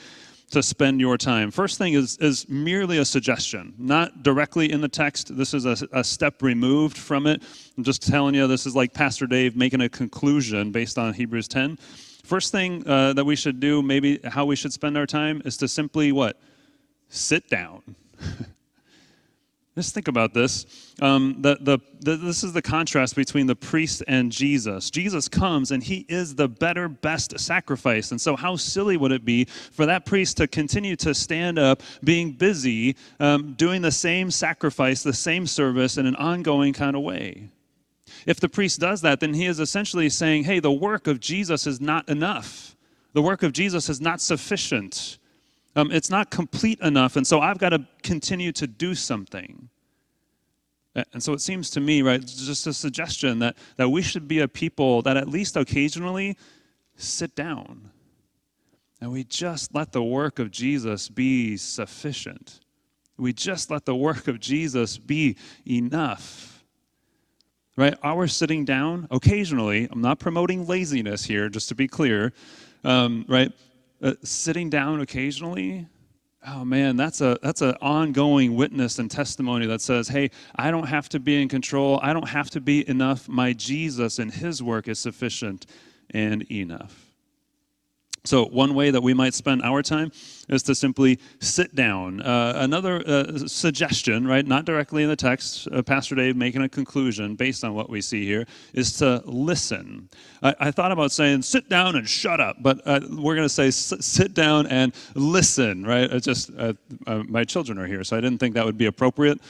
to 0.52 0.62
spend 0.62 1.00
your 1.00 1.18
time. 1.18 1.50
First 1.50 1.80
thing 1.80 1.94
is, 1.94 2.18
is 2.18 2.48
merely 2.48 3.00
a 3.00 3.06
suggestion, 3.06 3.74
not 3.80 4.22
directly 4.22 4.72
in 4.72 4.80
the 4.82 4.88
text. 4.88 5.36
This 5.36 5.54
is 5.54 5.66
a, 5.66 5.76
a 5.92 6.04
step 6.04 6.44
removed 6.44 6.98
from 6.98 7.26
it. 7.26 7.42
I'm 7.78 7.84
just 7.84 8.06
telling 8.08 8.36
you, 8.36 8.46
this 8.48 8.66
is 8.66 8.76
like 8.76 8.94
Pastor 8.94 9.26
Dave 9.26 9.56
making 9.56 9.82
a 9.82 9.90
conclusion 9.90 10.72
based 10.72 11.00
on 11.00 11.14
Hebrews 11.14 11.48
10. 11.48 11.80
First 12.24 12.52
thing 12.52 12.88
uh, 12.88 13.14
that 13.14 13.26
we 13.26 13.36
should 13.36 13.60
do, 13.60 13.82
maybe 13.82 14.20
how 14.24 14.46
we 14.46 14.56
should 14.56 14.74
spend 14.74 14.98
our 14.98 15.06
time, 15.06 15.42
is 15.46 15.58
to 15.58 15.68
simply 15.68 16.12
what? 16.12 16.40
Sit 17.10 17.50
down. 17.50 17.96
Just 19.76 19.94
think 19.94 20.10
about 20.10 20.34
this. 20.34 20.94
Um, 21.02 21.38
the, 21.40 21.58
the, 21.62 21.80
the, 22.02 22.18
this 22.18 22.44
is 22.44 22.52
the 22.52 22.62
contrast 22.62 23.16
between 23.16 23.48
the 23.48 23.56
priest 23.56 24.04
and 24.06 24.30
Jesus. 24.30 24.90
Jesus 24.90 25.30
comes 25.30 25.72
and 25.72 25.82
he 25.82 26.06
is 26.10 26.36
the 26.36 26.50
better, 26.50 26.90
best 26.90 27.40
sacrifice. 27.40 28.12
And 28.12 28.20
so, 28.20 28.36
how 28.36 28.58
silly 28.58 28.98
would 28.98 29.14
it 29.14 29.24
be 29.24 29.46
for 29.46 29.86
that 29.86 30.06
priest 30.06 30.36
to 30.38 30.48
continue 30.48 30.98
to 30.98 31.16
stand 31.16 31.58
up, 31.58 31.84
being 32.04 32.34
busy, 32.34 32.98
um, 33.22 33.54
doing 33.54 33.82
the 33.82 33.92
same 33.92 34.30
sacrifice, 34.30 35.04
the 35.04 35.14
same 35.14 35.48
service 35.48 35.98
in 35.98 36.06
an 36.06 36.18
ongoing 36.18 36.74
kind 36.74 36.98
of 36.98 37.04
way? 37.04 37.50
If 38.26 38.40
the 38.40 38.50
priest 38.50 38.80
does 38.80 39.02
that, 39.02 39.20
then 39.20 39.34
he 39.34 39.46
is 39.46 39.60
essentially 39.60 40.10
saying, 40.10 40.44
hey, 40.44 40.60
the 40.60 40.72
work 40.72 41.08
of 41.08 41.20
Jesus 41.20 41.66
is 41.66 41.82
not 41.82 42.08
enough. 42.10 42.76
The 43.14 43.22
work 43.22 43.44
of 43.44 43.54
Jesus 43.54 43.90
is 43.90 44.00
not 44.00 44.22
sufficient. 44.22 45.18
Um, 45.76 45.92
it's 45.92 46.10
not 46.10 46.30
complete 46.30 46.80
enough, 46.82 47.16
and 47.16 47.26
so 47.26 47.40
I've 47.40 47.58
got 47.58 47.70
to 47.70 47.86
continue 48.04 48.52
to 48.54 48.68
do 48.68 48.94
something. 48.94 49.70
And 51.14 51.24
so 51.24 51.32
it 51.32 51.40
seems 51.40 51.70
to 51.72 51.80
me, 51.80 52.02
right, 52.02 52.20
just 52.20 52.68
a 52.68 52.74
suggestion 52.74 53.40
that, 53.40 53.56
that 53.78 53.90
we 53.90 54.02
should 54.02 54.28
be 54.28 54.40
a 54.40 54.48
people 54.48 55.02
that 55.04 55.16
at 55.16 55.30
least 55.30 55.56
occasionally 55.56 56.38
sit 56.98 57.34
down 57.34 57.92
and 59.02 59.12
we 59.12 59.24
just 59.24 59.74
let 59.74 59.92
the 59.92 60.04
work 60.04 60.38
of 60.38 60.52
Jesus 60.52 61.10
be 61.10 61.58
sufficient. 61.58 62.60
We 63.18 63.34
just 63.34 63.72
let 63.72 63.86
the 63.86 63.96
work 63.96 64.28
of 64.28 64.40
Jesus 64.40 64.98
be 64.98 65.38
enough 65.68 66.51
right? 67.82 67.96
Our 68.04 68.28
sitting 68.28 68.64
down 68.64 69.08
occasionally, 69.10 69.88
I'm 69.92 70.02
not 70.02 70.20
promoting 70.20 70.68
laziness 70.68 71.24
here, 71.24 71.50
just 71.50 71.68
to 71.70 71.76
be 71.76 71.88
clear, 71.88 72.32
um, 72.84 73.26
right? 73.28 73.52
Uh, 74.04 74.14
sitting 74.24 74.70
down 74.70 75.02
occasionally, 75.02 75.88
oh 76.48 76.64
man, 76.64 76.96
that's 76.96 77.22
a 77.22 77.40
that's 77.42 77.62
an 77.62 77.76
ongoing 77.82 78.56
witness 78.56 79.00
and 79.00 79.10
testimony 79.10 79.66
that 79.66 79.82
says, 79.82 80.08
hey, 80.08 80.30
I 80.56 80.70
don't 80.70 80.86
have 80.86 81.10
to 81.10 81.20
be 81.20 81.42
in 81.42 81.50
control. 81.50 82.00
I 82.04 82.14
don't 82.14 82.30
have 82.30 82.52
to 82.52 82.62
be 82.62 82.88
enough. 82.88 83.28
My 83.28 83.52
Jesus 83.54 84.20
and 84.20 84.32
His 84.32 84.62
work 84.62 84.88
is 84.88 85.00
sufficient 85.00 85.66
and 86.12 86.44
enough. 86.52 87.11
So, 88.24 88.46
one 88.46 88.76
way 88.76 88.92
that 88.92 89.02
we 89.02 89.16
might 89.16 89.34
spend 89.34 89.64
our 89.64 89.82
time 89.82 90.12
is 90.48 90.62
to 90.64 90.76
simply 90.76 91.20
sit 91.40 91.74
down. 91.74 92.22
Uh, 92.22 92.54
another 92.58 93.02
uh, 93.08 93.48
suggestion, 93.48 94.28
right, 94.28 94.46
not 94.46 94.66
directly 94.66 95.02
in 95.02 95.10
the 95.10 95.16
text, 95.16 95.68
uh, 95.72 95.82
Pastor 95.82 96.14
Dave 96.14 96.36
making 96.36 96.62
a 96.62 96.70
conclusion 96.70 97.36
based 97.36 97.64
on 97.64 97.74
what 97.74 97.90
we 97.90 98.00
see 98.00 98.24
here, 98.24 98.46
is 98.74 98.96
to 98.98 99.24
listen. 99.26 100.08
I, 100.44 100.54
I 100.60 100.72
thought 100.72 100.92
about 100.92 101.12
saying 101.12 101.42
sit 101.42 101.68
down 101.68 101.96
and 101.96 102.08
shut 102.08 102.40
up, 102.40 102.58
but 102.62 102.80
uh, 102.86 103.00
we're 103.10 103.36
going 103.36 103.48
to 103.48 103.50
say 103.50 103.72
sit 103.72 104.36
down 104.36 104.68
and 104.68 104.94
listen, 105.16 105.84
right? 105.84 106.12
It's 106.12 106.26
just 106.26 106.52
uh, 106.60 106.74
uh, 107.08 107.24
my 107.28 107.44
children 107.44 107.80
are 107.80 107.88
here, 107.88 108.04
so 108.04 108.16
I 108.16 108.22
didn't 108.22 108.38
think 108.38 108.54
that 108.54 108.66
would 108.66 108.78
be 108.78 108.86
appropriate 108.86 109.42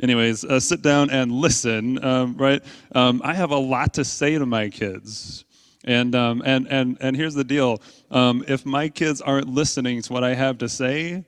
anyways, 0.00 0.44
uh, 0.44 0.58
sit 0.58 0.82
down 0.82 1.10
and 1.10 1.30
listen, 1.30 2.04
um, 2.04 2.36
right? 2.36 2.62
Um, 2.94 3.20
I 3.24 3.34
have 3.34 3.50
a 3.50 3.56
lot 3.56 3.94
to 3.94 4.04
say 4.04 4.38
to 4.38 4.46
my 4.46 4.68
kids. 4.68 5.44
And, 5.84 6.14
um, 6.14 6.42
and, 6.44 6.66
and, 6.68 6.96
and 7.00 7.16
here's 7.16 7.34
the 7.34 7.44
deal 7.44 7.82
um, 8.10 8.44
if 8.48 8.64
my 8.64 8.88
kids 8.88 9.20
aren't 9.20 9.48
listening 9.48 10.02
to 10.02 10.12
what 10.12 10.24
I 10.24 10.34
have 10.34 10.58
to 10.58 10.68
say, 10.68 11.24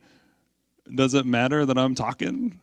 does 0.95 1.15
it 1.15 1.27
matter 1.27 1.67
that 1.67 1.77
I'm 1.77 1.95
talking? 1.95 2.59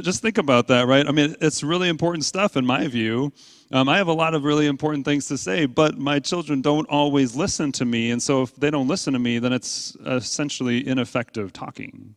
Just 0.00 0.22
think 0.22 0.38
about 0.38 0.68
that, 0.68 0.86
right? 0.86 1.06
I 1.06 1.12
mean, 1.12 1.36
it's 1.42 1.62
really 1.62 1.90
important 1.90 2.24
stuff 2.24 2.56
in 2.56 2.64
my 2.64 2.88
view. 2.88 3.30
Um, 3.70 3.90
I 3.90 3.98
have 3.98 4.08
a 4.08 4.12
lot 4.12 4.34
of 4.34 4.42
really 4.42 4.66
important 4.66 5.04
things 5.04 5.28
to 5.28 5.36
say, 5.36 5.66
but 5.66 5.98
my 5.98 6.18
children 6.18 6.62
don't 6.62 6.88
always 6.88 7.36
listen 7.36 7.72
to 7.72 7.84
me. 7.84 8.10
And 8.10 8.22
so 8.22 8.42
if 8.42 8.56
they 8.56 8.70
don't 8.70 8.88
listen 8.88 9.12
to 9.12 9.18
me, 9.18 9.38
then 9.38 9.52
it's 9.52 9.94
essentially 10.06 10.86
ineffective 10.86 11.52
talking. 11.52 12.14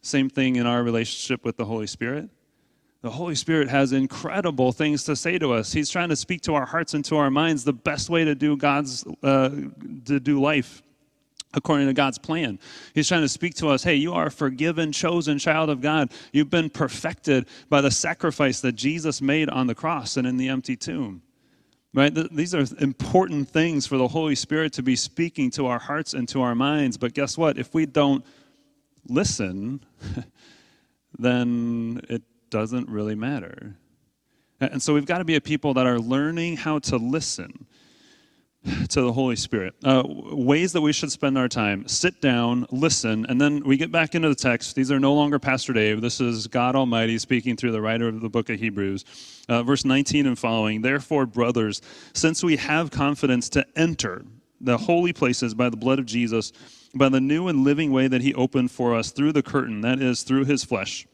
Same 0.00 0.30
thing 0.30 0.56
in 0.56 0.66
our 0.66 0.82
relationship 0.82 1.44
with 1.44 1.58
the 1.58 1.66
Holy 1.66 1.86
Spirit. 1.86 2.30
The 3.06 3.12
Holy 3.12 3.36
Spirit 3.36 3.68
has 3.68 3.92
incredible 3.92 4.72
things 4.72 5.04
to 5.04 5.14
say 5.14 5.38
to 5.38 5.52
us. 5.52 5.72
He's 5.72 5.88
trying 5.88 6.08
to 6.08 6.16
speak 6.16 6.40
to 6.40 6.54
our 6.54 6.66
hearts 6.66 6.92
and 6.92 7.04
to 7.04 7.18
our 7.18 7.30
minds 7.30 7.62
the 7.62 7.72
best 7.72 8.10
way 8.10 8.24
to 8.24 8.34
do 8.34 8.56
God's 8.56 9.04
uh, 9.22 9.48
to 10.06 10.18
do 10.18 10.40
life 10.40 10.82
according 11.54 11.86
to 11.86 11.92
God's 11.92 12.18
plan. 12.18 12.58
He's 12.96 13.06
trying 13.06 13.20
to 13.20 13.28
speak 13.28 13.54
to 13.58 13.68
us, 13.68 13.84
hey, 13.84 13.94
you 13.94 14.12
are 14.12 14.26
a 14.26 14.30
forgiven, 14.32 14.90
chosen 14.90 15.38
child 15.38 15.70
of 15.70 15.80
God. 15.80 16.10
You've 16.32 16.50
been 16.50 16.68
perfected 16.68 17.46
by 17.68 17.80
the 17.80 17.92
sacrifice 17.92 18.60
that 18.62 18.72
Jesus 18.72 19.22
made 19.22 19.48
on 19.50 19.68
the 19.68 19.74
cross 19.76 20.16
and 20.16 20.26
in 20.26 20.36
the 20.36 20.48
empty 20.48 20.74
tomb. 20.74 21.22
Right? 21.94 22.12
These 22.12 22.56
are 22.56 22.64
important 22.80 23.48
things 23.48 23.86
for 23.86 23.98
the 23.98 24.08
Holy 24.08 24.34
Spirit 24.34 24.72
to 24.72 24.82
be 24.82 24.96
speaking 24.96 25.52
to 25.52 25.66
our 25.68 25.78
hearts 25.78 26.12
and 26.12 26.28
to 26.30 26.42
our 26.42 26.56
minds. 26.56 26.96
But 26.96 27.14
guess 27.14 27.38
what? 27.38 27.56
If 27.56 27.72
we 27.72 27.86
don't 27.86 28.24
listen, 29.08 29.84
then 31.20 32.00
it 32.08 32.24
doesn't 32.50 32.88
really 32.88 33.14
matter. 33.14 33.76
And 34.60 34.82
so 34.82 34.94
we've 34.94 35.06
got 35.06 35.18
to 35.18 35.24
be 35.24 35.36
a 35.36 35.40
people 35.40 35.74
that 35.74 35.86
are 35.86 35.98
learning 35.98 36.56
how 36.56 36.78
to 36.80 36.96
listen. 36.96 37.66
to 38.88 39.00
the 39.00 39.12
Holy 39.12 39.36
Spirit. 39.36 39.74
Uh, 39.84 40.02
ways 40.06 40.72
that 40.72 40.80
we 40.80 40.92
should 40.92 41.12
spend 41.12 41.38
our 41.38 41.48
time 41.48 41.86
sit 41.86 42.20
down, 42.20 42.66
listen, 42.70 43.26
and 43.28 43.40
then 43.40 43.62
we 43.64 43.76
get 43.76 43.92
back 43.92 44.14
into 44.14 44.28
the 44.28 44.34
text. 44.34 44.74
These 44.74 44.90
are 44.90 44.98
no 44.98 45.14
longer 45.14 45.38
Pastor 45.38 45.72
Dave. 45.72 46.00
This 46.00 46.20
is 46.20 46.46
God 46.46 46.74
Almighty 46.74 47.18
speaking 47.18 47.56
through 47.56 47.72
the 47.72 47.80
writer 47.80 48.08
of 48.08 48.20
the 48.20 48.28
book 48.28 48.50
of 48.50 48.58
Hebrews. 48.58 49.04
Uh, 49.48 49.62
verse 49.62 49.84
19 49.84 50.26
and 50.26 50.38
following 50.38 50.82
Therefore, 50.82 51.26
brothers, 51.26 51.80
since 52.12 52.42
we 52.42 52.56
have 52.56 52.90
confidence 52.90 53.48
to 53.50 53.64
enter 53.76 54.24
the 54.60 54.78
holy 54.78 55.12
places 55.12 55.54
by 55.54 55.68
the 55.68 55.76
blood 55.76 55.98
of 55.98 56.06
Jesus, 56.06 56.52
by 56.94 57.08
the 57.08 57.20
new 57.20 57.48
and 57.48 57.62
living 57.62 57.92
way 57.92 58.08
that 58.08 58.22
he 58.22 58.34
opened 58.34 58.70
for 58.70 58.94
us 58.94 59.10
through 59.10 59.32
the 59.32 59.42
curtain, 59.42 59.82
that 59.82 60.00
is, 60.00 60.22
through 60.22 60.44
his 60.44 60.64
flesh 60.64 61.06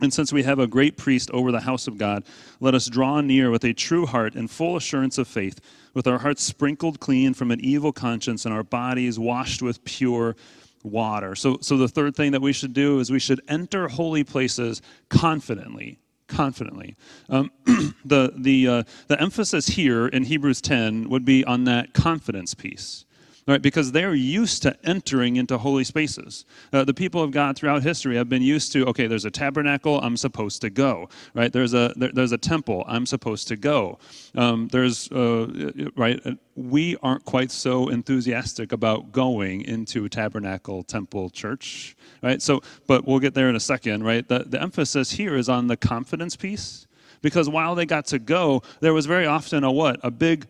and 0.00 0.12
since 0.12 0.32
we 0.32 0.42
have 0.42 0.58
a 0.58 0.66
great 0.66 0.96
priest 0.96 1.30
over 1.30 1.52
the 1.52 1.60
house 1.60 1.86
of 1.86 1.98
God, 1.98 2.24
let 2.60 2.74
us 2.74 2.86
draw 2.86 3.20
near 3.20 3.50
with 3.50 3.64
a 3.64 3.72
true 3.72 4.06
heart 4.06 4.34
and 4.34 4.50
full 4.50 4.76
assurance 4.76 5.18
of 5.18 5.28
faith, 5.28 5.60
with 5.94 6.06
our 6.06 6.18
hearts 6.18 6.42
sprinkled 6.42 6.98
clean 6.98 7.34
from 7.34 7.50
an 7.50 7.60
evil 7.60 7.92
conscience 7.92 8.44
and 8.44 8.54
our 8.54 8.64
bodies 8.64 9.18
washed 9.18 9.62
with 9.62 9.84
pure 9.84 10.34
water. 10.82 11.34
So, 11.34 11.58
so 11.60 11.76
the 11.76 11.88
third 11.88 12.16
thing 12.16 12.32
that 12.32 12.42
we 12.42 12.52
should 12.52 12.72
do 12.72 12.98
is 12.98 13.10
we 13.10 13.20
should 13.20 13.40
enter 13.48 13.88
holy 13.88 14.24
places 14.24 14.82
confidently. 15.08 15.98
Confidently. 16.26 16.96
Um, 17.28 17.50
the, 18.04 18.32
the, 18.36 18.68
uh, 18.68 18.82
the 19.06 19.20
emphasis 19.20 19.66
here 19.68 20.08
in 20.08 20.24
Hebrews 20.24 20.60
10 20.60 21.10
would 21.10 21.24
be 21.24 21.44
on 21.44 21.64
that 21.64 21.92
confidence 21.92 22.54
piece 22.54 23.04
right? 23.46 23.60
Because 23.60 23.92
they're 23.92 24.14
used 24.14 24.62
to 24.62 24.76
entering 24.84 25.36
into 25.36 25.58
holy 25.58 25.84
spaces. 25.84 26.44
Uh, 26.72 26.84
the 26.84 26.94
people 26.94 27.22
of 27.22 27.30
God 27.30 27.56
throughout 27.56 27.82
history 27.82 28.16
have 28.16 28.28
been 28.28 28.42
used 28.42 28.72
to, 28.72 28.86
okay, 28.86 29.06
there's 29.06 29.24
a 29.24 29.30
tabernacle, 29.30 30.00
I'm 30.00 30.16
supposed 30.16 30.60
to 30.62 30.70
go, 30.70 31.08
right? 31.34 31.52
There's 31.52 31.74
a 31.74 31.92
there, 31.96 32.10
there's 32.12 32.32
a 32.32 32.38
temple, 32.38 32.84
I'm 32.86 33.06
supposed 33.06 33.48
to 33.48 33.56
go. 33.56 33.98
Um, 34.34 34.68
there's 34.68 35.10
uh, 35.10 35.90
right. 35.96 36.20
Uh, 36.24 36.32
we 36.54 36.96
aren't 37.02 37.24
quite 37.24 37.50
so 37.50 37.88
enthusiastic 37.88 38.72
about 38.72 39.10
going 39.10 39.62
into 39.62 40.04
a 40.04 40.08
tabernacle, 40.08 40.82
temple, 40.82 41.30
church, 41.30 41.96
right? 42.22 42.42
So, 42.42 42.60
but 42.86 43.06
we'll 43.06 43.20
get 43.20 43.34
there 43.34 43.48
in 43.48 43.56
a 43.56 43.60
second, 43.60 44.04
right? 44.04 44.26
The 44.26 44.40
the 44.40 44.60
emphasis 44.60 45.12
here 45.12 45.36
is 45.36 45.48
on 45.48 45.66
the 45.66 45.76
confidence 45.76 46.36
piece 46.36 46.86
because 47.22 47.48
while 47.48 47.74
they 47.74 47.86
got 47.86 48.06
to 48.06 48.18
go, 48.18 48.62
there 48.80 48.92
was 48.92 49.06
very 49.06 49.26
often 49.26 49.64
a 49.64 49.72
what? 49.72 49.98
A 50.02 50.10
big 50.10 50.46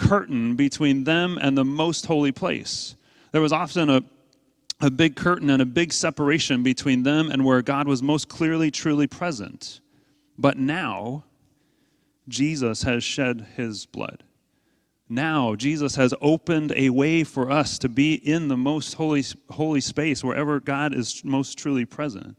curtain 0.00 0.56
between 0.56 1.04
them 1.04 1.38
and 1.40 1.56
the 1.56 1.64
most 1.64 2.06
holy 2.06 2.32
place. 2.32 2.96
There 3.32 3.40
was 3.40 3.52
often 3.52 3.90
a, 3.90 4.02
a 4.80 4.90
big 4.90 5.14
curtain 5.14 5.50
and 5.50 5.60
a 5.60 5.66
big 5.66 5.92
separation 5.92 6.62
between 6.62 7.02
them 7.02 7.30
and 7.30 7.44
where 7.44 7.62
God 7.62 7.86
was 7.86 8.02
most 8.02 8.28
clearly, 8.28 8.70
truly 8.70 9.06
present. 9.06 9.80
But 10.38 10.58
now, 10.58 11.24
Jesus 12.28 12.82
has 12.82 13.04
shed 13.04 13.46
his 13.56 13.84
blood. 13.86 14.24
Now, 15.08 15.54
Jesus 15.54 15.96
has 15.96 16.14
opened 16.22 16.72
a 16.76 16.90
way 16.90 17.24
for 17.24 17.50
us 17.50 17.78
to 17.80 17.88
be 17.88 18.14
in 18.14 18.48
the 18.48 18.56
most 18.56 18.94
holy, 18.94 19.24
holy 19.50 19.80
space, 19.80 20.24
wherever 20.24 20.60
God 20.60 20.94
is 20.94 21.24
most 21.24 21.58
truly 21.58 21.84
present. 21.84 22.36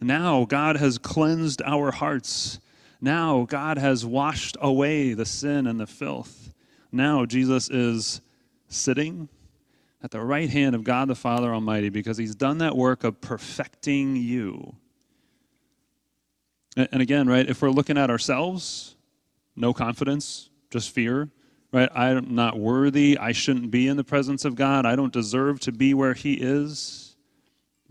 Now, 0.00 0.44
God 0.44 0.76
has 0.76 0.96
cleansed 0.96 1.60
our 1.62 1.90
hearts. 1.90 2.60
Now, 3.00 3.46
God 3.48 3.78
has 3.78 4.06
washed 4.06 4.56
away 4.60 5.12
the 5.12 5.26
sin 5.26 5.66
and 5.66 5.80
the 5.80 5.88
filth. 5.88 6.47
Now 6.90 7.26
Jesus 7.26 7.70
is 7.70 8.20
sitting 8.68 9.28
at 10.02 10.10
the 10.10 10.20
right 10.20 10.48
hand 10.48 10.74
of 10.74 10.84
God 10.84 11.08
the 11.08 11.14
Father 11.14 11.52
Almighty 11.52 11.88
because 11.88 12.16
he's 12.16 12.34
done 12.34 12.58
that 12.58 12.76
work 12.76 13.04
of 13.04 13.20
perfecting 13.20 14.16
you. 14.16 14.76
And 16.76 17.02
again, 17.02 17.26
right, 17.26 17.48
if 17.48 17.60
we're 17.60 17.70
looking 17.70 17.98
at 17.98 18.08
ourselves, 18.08 18.94
no 19.56 19.72
confidence, 19.72 20.50
just 20.70 20.90
fear, 20.90 21.28
right? 21.72 21.88
I'm 21.92 22.34
not 22.34 22.58
worthy. 22.58 23.18
I 23.18 23.32
shouldn't 23.32 23.72
be 23.72 23.88
in 23.88 23.96
the 23.96 24.04
presence 24.04 24.44
of 24.44 24.54
God. 24.54 24.86
I 24.86 24.94
don't 24.94 25.12
deserve 25.12 25.58
to 25.60 25.72
be 25.72 25.92
where 25.92 26.14
he 26.14 26.34
is. 26.34 27.16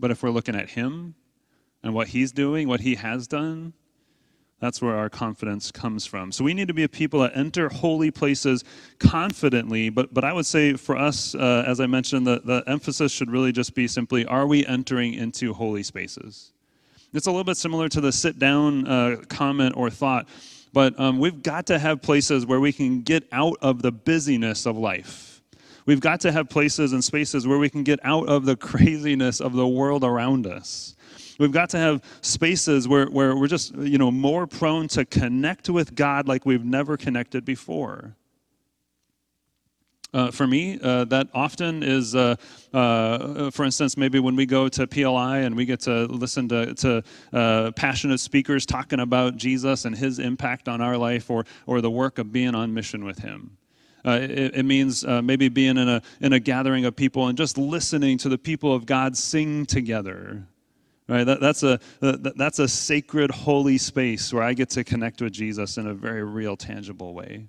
But 0.00 0.10
if 0.10 0.22
we're 0.22 0.30
looking 0.30 0.56
at 0.56 0.70
him 0.70 1.14
and 1.82 1.92
what 1.92 2.08
he's 2.08 2.32
doing, 2.32 2.66
what 2.66 2.80
he 2.80 2.94
has 2.94 3.26
done, 3.26 3.74
that's 4.60 4.82
where 4.82 4.96
our 4.96 5.08
confidence 5.08 5.70
comes 5.70 6.04
from. 6.04 6.32
So 6.32 6.42
we 6.42 6.52
need 6.52 6.68
to 6.68 6.74
be 6.74 6.82
a 6.82 6.88
people 6.88 7.20
that 7.20 7.36
enter 7.36 7.68
holy 7.68 8.10
places 8.10 8.64
confidently. 8.98 9.88
But, 9.88 10.12
but 10.12 10.24
I 10.24 10.32
would 10.32 10.46
say 10.46 10.74
for 10.74 10.96
us, 10.96 11.34
uh, 11.34 11.64
as 11.66 11.78
I 11.80 11.86
mentioned, 11.86 12.26
the, 12.26 12.40
the 12.44 12.64
emphasis 12.66 13.12
should 13.12 13.30
really 13.30 13.52
just 13.52 13.74
be 13.74 13.86
simply 13.86 14.24
are 14.26 14.46
we 14.46 14.66
entering 14.66 15.14
into 15.14 15.54
holy 15.54 15.82
spaces? 15.82 16.52
It's 17.14 17.26
a 17.26 17.30
little 17.30 17.44
bit 17.44 17.56
similar 17.56 17.88
to 17.88 18.00
the 18.00 18.12
sit 18.12 18.38
down 18.38 18.86
uh, 18.86 19.16
comment 19.28 19.74
or 19.76 19.88
thought, 19.88 20.28
but 20.72 20.98
um, 21.00 21.18
we've 21.18 21.42
got 21.42 21.66
to 21.66 21.78
have 21.78 22.02
places 22.02 22.44
where 22.44 22.60
we 22.60 22.72
can 22.72 23.00
get 23.00 23.26
out 23.32 23.56
of 23.62 23.80
the 23.80 23.90
busyness 23.90 24.66
of 24.66 24.76
life. 24.76 25.40
We've 25.86 26.00
got 26.00 26.20
to 26.20 26.32
have 26.32 26.50
places 26.50 26.92
and 26.92 27.02
spaces 27.02 27.46
where 27.46 27.56
we 27.56 27.70
can 27.70 27.82
get 27.82 27.98
out 28.04 28.28
of 28.28 28.44
the 28.44 28.56
craziness 28.70 29.40
of 29.40 29.54
the 29.54 29.66
world 29.66 30.04
around 30.04 30.46
us. 30.46 30.96
We've 31.38 31.52
got 31.52 31.70
to 31.70 31.78
have 31.78 32.02
spaces 32.20 32.88
where, 32.88 33.06
where 33.06 33.36
we're 33.36 33.46
just, 33.46 33.74
you 33.76 33.96
know, 33.96 34.10
more 34.10 34.46
prone 34.46 34.88
to 34.88 35.04
connect 35.04 35.70
with 35.70 35.94
God 35.94 36.26
like 36.26 36.44
we've 36.44 36.64
never 36.64 36.96
connected 36.96 37.44
before. 37.44 38.16
Uh, 40.12 40.30
for 40.30 40.46
me, 40.46 40.80
uh, 40.82 41.04
that 41.04 41.28
often 41.34 41.82
is, 41.82 42.14
uh, 42.14 42.34
uh 42.72 43.50
for 43.50 43.64
instance, 43.64 43.96
maybe 43.96 44.18
when 44.18 44.34
we 44.34 44.46
go 44.46 44.66
to 44.66 44.86
PLI 44.86 45.40
and 45.40 45.54
we 45.54 45.66
get 45.66 45.80
to 45.80 46.06
listen 46.06 46.48
to, 46.48 46.74
to 46.74 47.02
uh, 47.32 47.70
passionate 47.72 48.18
speakers 48.18 48.64
talking 48.64 49.00
about 49.00 49.36
Jesus 49.36 49.84
and 49.84 49.94
his 49.94 50.18
impact 50.18 50.66
on 50.66 50.80
our 50.80 50.96
life 50.96 51.30
or, 51.30 51.44
or 51.66 51.82
the 51.82 51.90
work 51.90 52.18
of 52.18 52.32
being 52.32 52.54
on 52.54 52.72
mission 52.72 53.04
with 53.04 53.18
him. 53.18 53.58
Uh, 54.04 54.18
it, 54.22 54.56
it, 54.56 54.64
means 54.64 55.04
maybe 55.04 55.48
being 55.48 55.76
in 55.76 55.88
a, 55.88 56.00
in 56.20 56.32
a 56.32 56.40
gathering 56.40 56.86
of 56.86 56.96
people 56.96 57.26
and 57.26 57.36
just 57.36 57.58
listening 57.58 58.16
to 58.16 58.30
the 58.30 58.38
people 58.38 58.72
of 58.72 58.86
God 58.86 59.14
sing 59.14 59.66
together. 59.66 60.46
Right? 61.08 61.24
That, 61.24 61.40
that's, 61.40 61.62
a, 61.62 61.80
that, 62.00 62.36
that's 62.36 62.58
a 62.58 62.68
sacred, 62.68 63.30
holy 63.30 63.78
space 63.78 64.32
where 64.32 64.42
I 64.42 64.52
get 64.52 64.68
to 64.70 64.84
connect 64.84 65.22
with 65.22 65.32
Jesus 65.32 65.78
in 65.78 65.86
a 65.86 65.94
very 65.94 66.22
real, 66.22 66.56
tangible 66.56 67.14
way. 67.14 67.46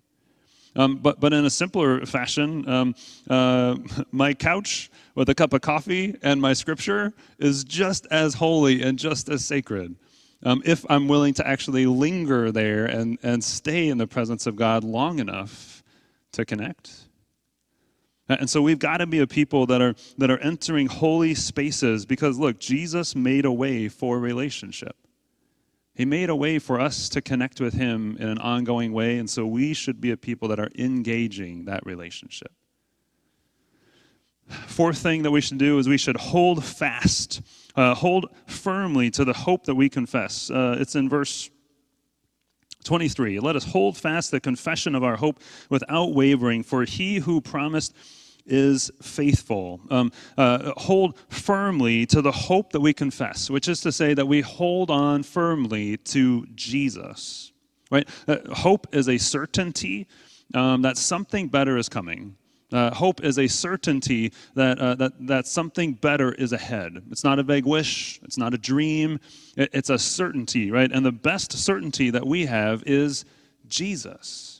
Um, 0.76 0.98
but, 0.98 1.20
but 1.20 1.34
in 1.34 1.46
a 1.46 1.50
simpler 1.50 2.06
fashion, 2.06 2.68
um, 2.70 2.96
uh, 3.30 3.76
my 4.12 4.34
couch 4.34 4.90
with 5.16 5.28
a 5.30 5.36
cup 5.36 5.54
of 5.54 5.62
coffee 5.62 6.16
and 6.22 6.40
my 6.40 6.54
scripture 6.54 7.12
is 7.38 7.64
just 7.66 8.08
as 8.12 8.36
holy 8.36 8.82
and 8.82 8.98
just 8.98 9.28
as 9.30 9.44
sacred. 9.44 9.96
Um, 10.44 10.62
if 10.66 10.86
I'm 10.90 11.10
willing 11.10 11.34
to 11.34 11.46
actually 11.46 11.86
linger 11.86 12.52
there 12.52 12.86
and, 12.86 13.18
and 13.24 13.44
stay 13.44 13.90
in 13.90 13.98
the 13.98 14.08
presence 14.08 14.48
of 14.48 14.56
God 14.56 14.86
long 14.86 15.20
enough 15.20 15.84
to 16.32 16.46
connect. 16.46 17.09
And 18.30 18.48
so 18.50 18.62
we've 18.62 18.80
got 18.80 18.98
to 18.98 19.08
be 19.08 19.20
a 19.20 19.28
people 19.28 19.66
that 19.66 19.82
are 19.82 19.96
that 20.20 20.30
are 20.30 20.38
entering 20.38 20.86
holy 20.88 21.34
spaces 21.34 22.06
because 22.06 22.38
look, 22.38 22.60
Jesus 22.60 23.16
made 23.16 23.46
a 23.46 23.52
way 23.52 23.90
for 23.90 24.20
relationship. 24.20 24.96
He 25.96 26.06
made 26.06 26.30
a 26.30 26.36
way 26.36 26.60
for 26.60 26.80
us 26.80 27.10
to 27.10 27.22
connect 27.22 27.60
with 27.60 27.74
him 27.74 28.16
in 28.20 28.30
an 28.30 28.38
ongoing 28.38 28.94
way, 28.94 29.18
and 29.18 29.30
so 29.30 29.46
we 29.46 29.74
should 29.74 30.00
be 30.00 30.12
a 30.12 30.18
people 30.18 30.48
that 30.48 30.60
are 30.60 30.70
engaging 30.78 31.66
that 31.66 31.86
relationship. 31.86 32.54
Fourth 34.48 35.00
thing 35.00 35.24
that 35.24 35.32
we 35.32 35.42
should 35.42 35.58
do 35.58 35.78
is 35.78 35.90
we 35.90 35.98
should 35.98 36.16
hold 36.16 36.64
fast, 36.64 37.42
uh, 37.76 37.96
hold 37.96 38.28
firmly 38.48 39.12
to 39.12 39.26
the 39.26 39.34
hope 39.34 39.66
that 39.66 39.76
we 39.76 39.90
confess. 39.90 40.50
Uh, 40.50 40.78
it's 40.80 40.96
in 40.96 41.10
verse 41.10 41.50
23. 42.86 43.40
Let 43.40 43.56
us 43.56 43.66
hold 43.66 43.98
fast 43.98 44.32
the 44.32 44.40
confession 44.40 44.96
of 44.96 45.04
our 45.04 45.18
hope 45.18 45.40
without 45.70 46.14
wavering, 46.14 46.64
for 46.64 46.86
he 46.86 47.18
who 47.18 47.42
promised 47.42 47.94
is 48.50 48.92
faithful. 49.02 49.80
Um, 49.90 50.12
uh, 50.38 50.74
hold 50.78 51.18
firmly 51.30 52.06
to 52.08 52.22
the 52.22 52.32
hope 52.32 52.72
that 52.72 52.80
we 52.80 52.94
confess, 52.94 53.50
which 53.50 53.68
is 53.68 53.82
to 53.82 53.92
say 53.92 54.14
that 54.14 54.26
we 54.26 54.42
hold 54.42 54.90
on 54.92 55.24
firmly 55.24 55.98
to 55.98 56.46
Jesus. 56.56 57.52
Right? 57.92 58.08
Uh, 58.28 58.38
hope 58.54 58.88
is 58.94 59.10
a 59.10 59.18
certainty 59.18 60.08
um, 60.54 60.82
that 60.82 60.98
something 60.98 61.48
better 61.48 61.78
is 61.78 61.90
coming. 61.90 62.36
Uh, 62.72 62.94
hope 62.94 63.24
is 63.24 63.40
a 63.40 63.48
certainty 63.48 64.32
that, 64.54 64.78
uh, 64.80 64.94
that, 64.96 65.14
that 65.28 65.48
something 65.48 65.94
better 65.94 66.34
is 66.34 66.54
ahead. 66.54 67.02
It's 67.10 67.24
not 67.24 67.40
a 67.40 67.44
vague 67.44 67.66
wish, 67.66 68.20
it's 68.24 68.38
not 68.38 68.54
a 68.54 68.60
dream, 68.60 69.20
it, 69.58 69.72
it's 69.74 69.90
a 69.90 69.98
certainty, 69.98 70.70
right? 70.70 70.92
And 70.92 71.04
the 71.04 71.12
best 71.12 71.52
certainty 71.52 72.12
that 72.12 72.26
we 72.26 72.46
have 72.46 72.84
is 72.86 73.26
Jesus. 73.68 74.59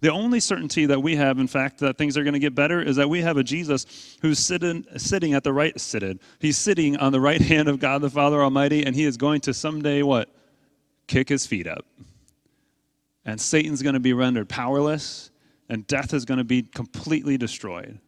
The 0.00 0.12
only 0.12 0.40
certainty 0.40 0.86
that 0.86 1.02
we 1.02 1.16
have, 1.16 1.38
in 1.38 1.48
fact, 1.48 1.78
that 1.80 1.98
things 1.98 2.16
are 2.16 2.22
going 2.22 2.34
to 2.34 2.38
get 2.38 2.54
better 2.54 2.80
is 2.80 2.96
that 2.96 3.08
we 3.08 3.20
have 3.22 3.36
a 3.36 3.42
Jesus 3.42 4.16
who's 4.22 4.38
sitting, 4.38 4.84
sitting 4.96 5.34
at 5.34 5.44
the 5.44 5.52
right, 5.52 5.78
seated. 5.78 6.20
He's 6.38 6.56
sitting 6.56 6.96
on 6.96 7.12
the 7.12 7.20
right 7.20 7.40
hand 7.42 7.68
of 7.68 7.80
God 7.80 8.00
the 8.00 8.10
Father 8.10 8.42
Almighty, 8.42 8.84
and 8.84 8.94
he 8.94 9.04
is 9.04 9.16
going 9.16 9.40
to 9.42 9.54
someday 9.54 10.02
what? 10.02 10.28
Kick 11.06 11.28
his 11.28 11.46
feet 11.46 11.66
up. 11.66 11.84
And 13.24 13.40
Satan's 13.40 13.82
going 13.82 13.94
to 13.94 14.00
be 14.00 14.12
rendered 14.12 14.48
powerless, 14.48 15.30
and 15.68 15.86
death 15.86 16.14
is 16.14 16.24
going 16.24 16.38
to 16.38 16.44
be 16.44 16.62
completely 16.62 17.36
destroyed. 17.36 17.98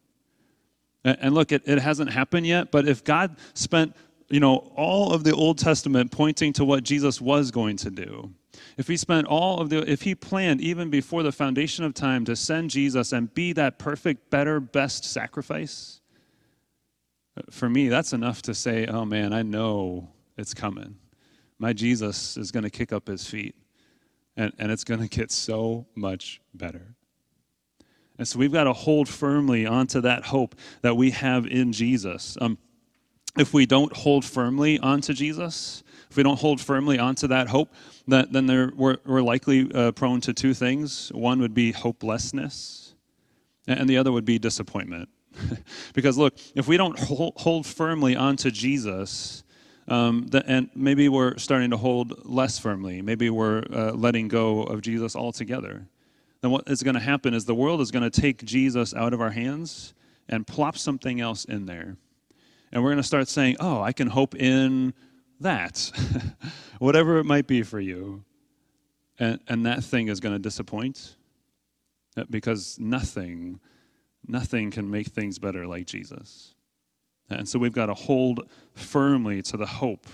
And 1.04 1.34
look, 1.34 1.50
it, 1.50 1.62
it 1.66 1.78
hasn't 1.78 2.10
happened 2.10 2.46
yet, 2.46 2.70
but 2.70 2.86
if 2.86 3.02
God 3.02 3.36
spent 3.54 3.94
you 4.30 4.38
know, 4.38 4.70
all 4.76 5.12
of 5.12 5.24
the 5.24 5.34
Old 5.34 5.58
Testament 5.58 6.12
pointing 6.12 6.52
to 6.54 6.64
what 6.64 6.84
Jesus 6.84 7.20
was 7.20 7.50
going 7.50 7.76
to 7.78 7.90
do, 7.90 8.30
If 8.76 8.88
he 8.88 8.96
spent 8.96 9.26
all 9.26 9.60
of 9.60 9.70
the, 9.70 9.90
if 9.90 10.02
he 10.02 10.14
planned 10.14 10.60
even 10.60 10.90
before 10.90 11.22
the 11.22 11.32
foundation 11.32 11.84
of 11.84 11.94
time 11.94 12.24
to 12.24 12.34
send 12.34 12.70
Jesus 12.70 13.12
and 13.12 13.32
be 13.32 13.52
that 13.52 13.78
perfect, 13.78 14.30
better, 14.30 14.60
best 14.60 15.04
sacrifice, 15.04 16.00
for 17.50 17.68
me, 17.68 17.88
that's 17.88 18.12
enough 18.12 18.42
to 18.42 18.54
say, 18.54 18.86
oh 18.86 19.04
man, 19.04 19.32
I 19.32 19.42
know 19.42 20.08
it's 20.36 20.54
coming. 20.54 20.96
My 21.58 21.72
Jesus 21.72 22.36
is 22.36 22.50
going 22.50 22.64
to 22.64 22.70
kick 22.70 22.92
up 22.92 23.06
his 23.06 23.26
feet, 23.26 23.54
and, 24.36 24.52
and 24.58 24.72
it's 24.72 24.84
going 24.84 25.00
to 25.00 25.08
get 25.08 25.30
so 25.30 25.86
much 25.94 26.40
better. 26.54 26.94
And 28.18 28.26
so 28.28 28.38
we've 28.38 28.52
got 28.52 28.64
to 28.64 28.72
hold 28.72 29.08
firmly 29.08 29.66
onto 29.66 30.00
that 30.02 30.24
hope 30.24 30.54
that 30.82 30.96
we 30.96 31.10
have 31.12 31.46
in 31.46 31.72
Jesus. 31.72 32.36
Um, 32.40 32.58
if 33.38 33.54
we 33.54 33.64
don't 33.64 33.96
hold 33.96 34.24
firmly 34.24 34.78
onto 34.78 35.14
Jesus, 35.14 35.82
if 36.10 36.16
we 36.16 36.22
don't 36.22 36.38
hold 36.38 36.60
firmly 36.60 36.98
onto 36.98 37.28
that 37.28 37.48
hope, 37.48 37.72
that, 38.08 38.32
then 38.32 38.46
there, 38.46 38.72
we're, 38.74 38.96
we're 39.06 39.22
likely 39.22 39.70
uh, 39.72 39.92
prone 39.92 40.20
to 40.22 40.32
two 40.32 40.54
things. 40.54 41.10
One 41.14 41.40
would 41.40 41.54
be 41.54 41.72
hopelessness, 41.72 42.94
and 43.66 43.88
the 43.88 43.96
other 43.96 44.10
would 44.10 44.24
be 44.24 44.38
disappointment. 44.38 45.08
because 45.94 46.18
look, 46.18 46.36
if 46.54 46.66
we 46.66 46.76
don't 46.76 46.98
hold, 46.98 47.34
hold 47.36 47.66
firmly 47.66 48.16
onto 48.16 48.50
Jesus, 48.50 49.44
um, 49.86 50.26
the, 50.28 50.44
and 50.46 50.70
maybe 50.74 51.08
we're 51.08 51.38
starting 51.38 51.70
to 51.70 51.76
hold 51.76 52.24
less 52.24 52.58
firmly. 52.58 53.02
Maybe 53.02 53.30
we're 53.30 53.64
uh, 53.72 53.92
letting 53.92 54.28
go 54.28 54.62
of 54.64 54.82
Jesus 54.82 55.14
altogether. 55.14 55.86
Then 56.40 56.50
what 56.50 56.68
is 56.68 56.82
going 56.82 56.94
to 56.94 57.00
happen 57.00 57.34
is 57.34 57.44
the 57.44 57.54
world 57.54 57.80
is 57.80 57.90
going 57.90 58.08
to 58.08 58.20
take 58.20 58.44
Jesus 58.44 58.94
out 58.94 59.12
of 59.12 59.20
our 59.20 59.30
hands 59.30 59.94
and 60.28 60.46
plop 60.46 60.76
something 60.76 61.20
else 61.20 61.44
in 61.44 61.66
there. 61.66 61.96
And 62.72 62.82
we're 62.82 62.90
going 62.90 63.02
to 63.02 63.06
start 63.06 63.28
saying, 63.28 63.56
oh, 63.60 63.82
I 63.82 63.92
can 63.92 64.08
hope 64.08 64.34
in 64.34 64.94
that, 65.40 65.90
whatever 66.78 67.18
it 67.18 67.24
might 67.24 67.46
be 67.46 67.62
for 67.62 67.80
you. 67.80 68.24
And, 69.18 69.40
and 69.48 69.66
that 69.66 69.84
thing 69.84 70.08
is 70.08 70.20
going 70.20 70.34
to 70.34 70.38
disappoint 70.38 71.16
uh, 72.16 72.24
because 72.30 72.78
nothing, 72.78 73.60
nothing 74.26 74.70
can 74.70 74.90
make 74.90 75.08
things 75.08 75.38
better 75.38 75.66
like 75.66 75.86
Jesus. 75.86 76.54
And 77.28 77.48
so 77.48 77.58
we've 77.58 77.72
got 77.72 77.86
to 77.86 77.94
hold 77.94 78.48
firmly 78.74 79.42
to 79.42 79.56
the 79.56 79.66
hope 79.66 80.06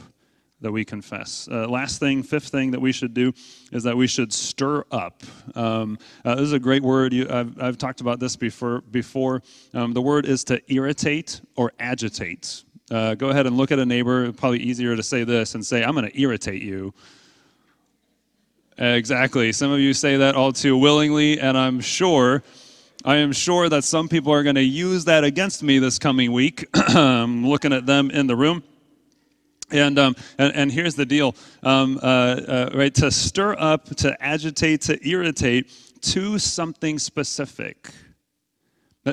that 0.61 0.73
we 0.73 0.85
confess. 0.85 1.49
Uh, 1.51 1.69
last 1.69 2.01
thing, 2.01 2.23
fifth 2.23 2.49
thing 2.49 2.71
that 2.71 2.81
we 2.81 2.91
should 2.93 3.15
do 3.15 3.33
is 3.73 3.83
that 3.83 3.97
we 3.97 4.07
should 4.07 4.33
stir 4.33 4.85
up. 4.91 5.23
Um, 5.55 5.99
uh, 6.25 6.35
this 6.37 6.45
is 6.45 6.53
a 6.53 6.59
great 6.59 6.83
word. 6.83 7.13
You, 7.13 7.27
I've, 7.29 7.61
I've, 7.61 7.79
talked 7.79 8.01
about 8.01 8.21
this 8.21 8.37
before. 8.37 8.81
before. 8.81 9.43
Um, 9.75 9.93
the 9.93 10.01
word 10.01 10.25
is 10.25 10.45
to 10.45 10.61
irritate 10.73 11.41
or 11.57 11.73
agitate. 11.79 12.65
Uh, 12.91 13.15
go 13.15 13.31
ahead 13.31 13.47
and 13.47 13.57
look 13.57 13.73
at 13.73 13.79
a 13.79 13.87
neighbor. 13.87 14.33
Probably 14.33 14.61
easier 14.61 14.95
to 14.95 15.03
say 15.03 15.25
this 15.25 15.55
and 15.55 15.65
say, 15.65 15.83
I'm 15.83 15.95
going 15.95 16.09
to 16.11 16.21
irritate 16.21 16.63
you. 16.63 16.95
Exactly. 18.79 19.53
Some 19.53 19.73
of 19.73 19.81
you 19.81 19.95
say 19.95 20.19
that 20.19 20.35
all 20.35 20.53
too 20.53 20.77
willingly, 20.77 21.41
and 21.41 21.57
I'm 21.57 21.81
sure, 21.81 22.43
I 23.05 23.17
am 23.17 23.33
sure 23.33 23.69
that 23.69 23.85
some 23.85 24.09
people 24.09 24.33
are 24.33 24.43
going 24.43 24.57
to 24.57 24.63
use 24.63 25.07
that 25.07 25.25
against 25.25 25.63
me 25.63 25.79
this 25.79 25.99
coming 25.99 26.33
week. 26.33 26.67
Looking 26.95 27.73
at 27.73 27.87
them 27.87 28.11
in 28.11 28.27
the 28.27 28.37
room. 28.37 28.63
And, 29.71 29.99
um, 29.99 30.15
and, 30.39 30.55
and, 30.55 30.73
here's 30.73 30.95
the 30.95 31.07
deal, 31.07 31.35
um, 31.65 31.99
uh, 32.01 32.07
uh, 32.07 32.71
right? 32.73 32.95
To 32.97 33.11
stir 33.11 33.57
up, 33.59 33.97
to 33.97 34.23
agitate, 34.23 34.83
to 34.83 35.09
irritate 35.09 35.73
to 36.03 36.39
something 36.39 37.01
specific. 37.01 37.91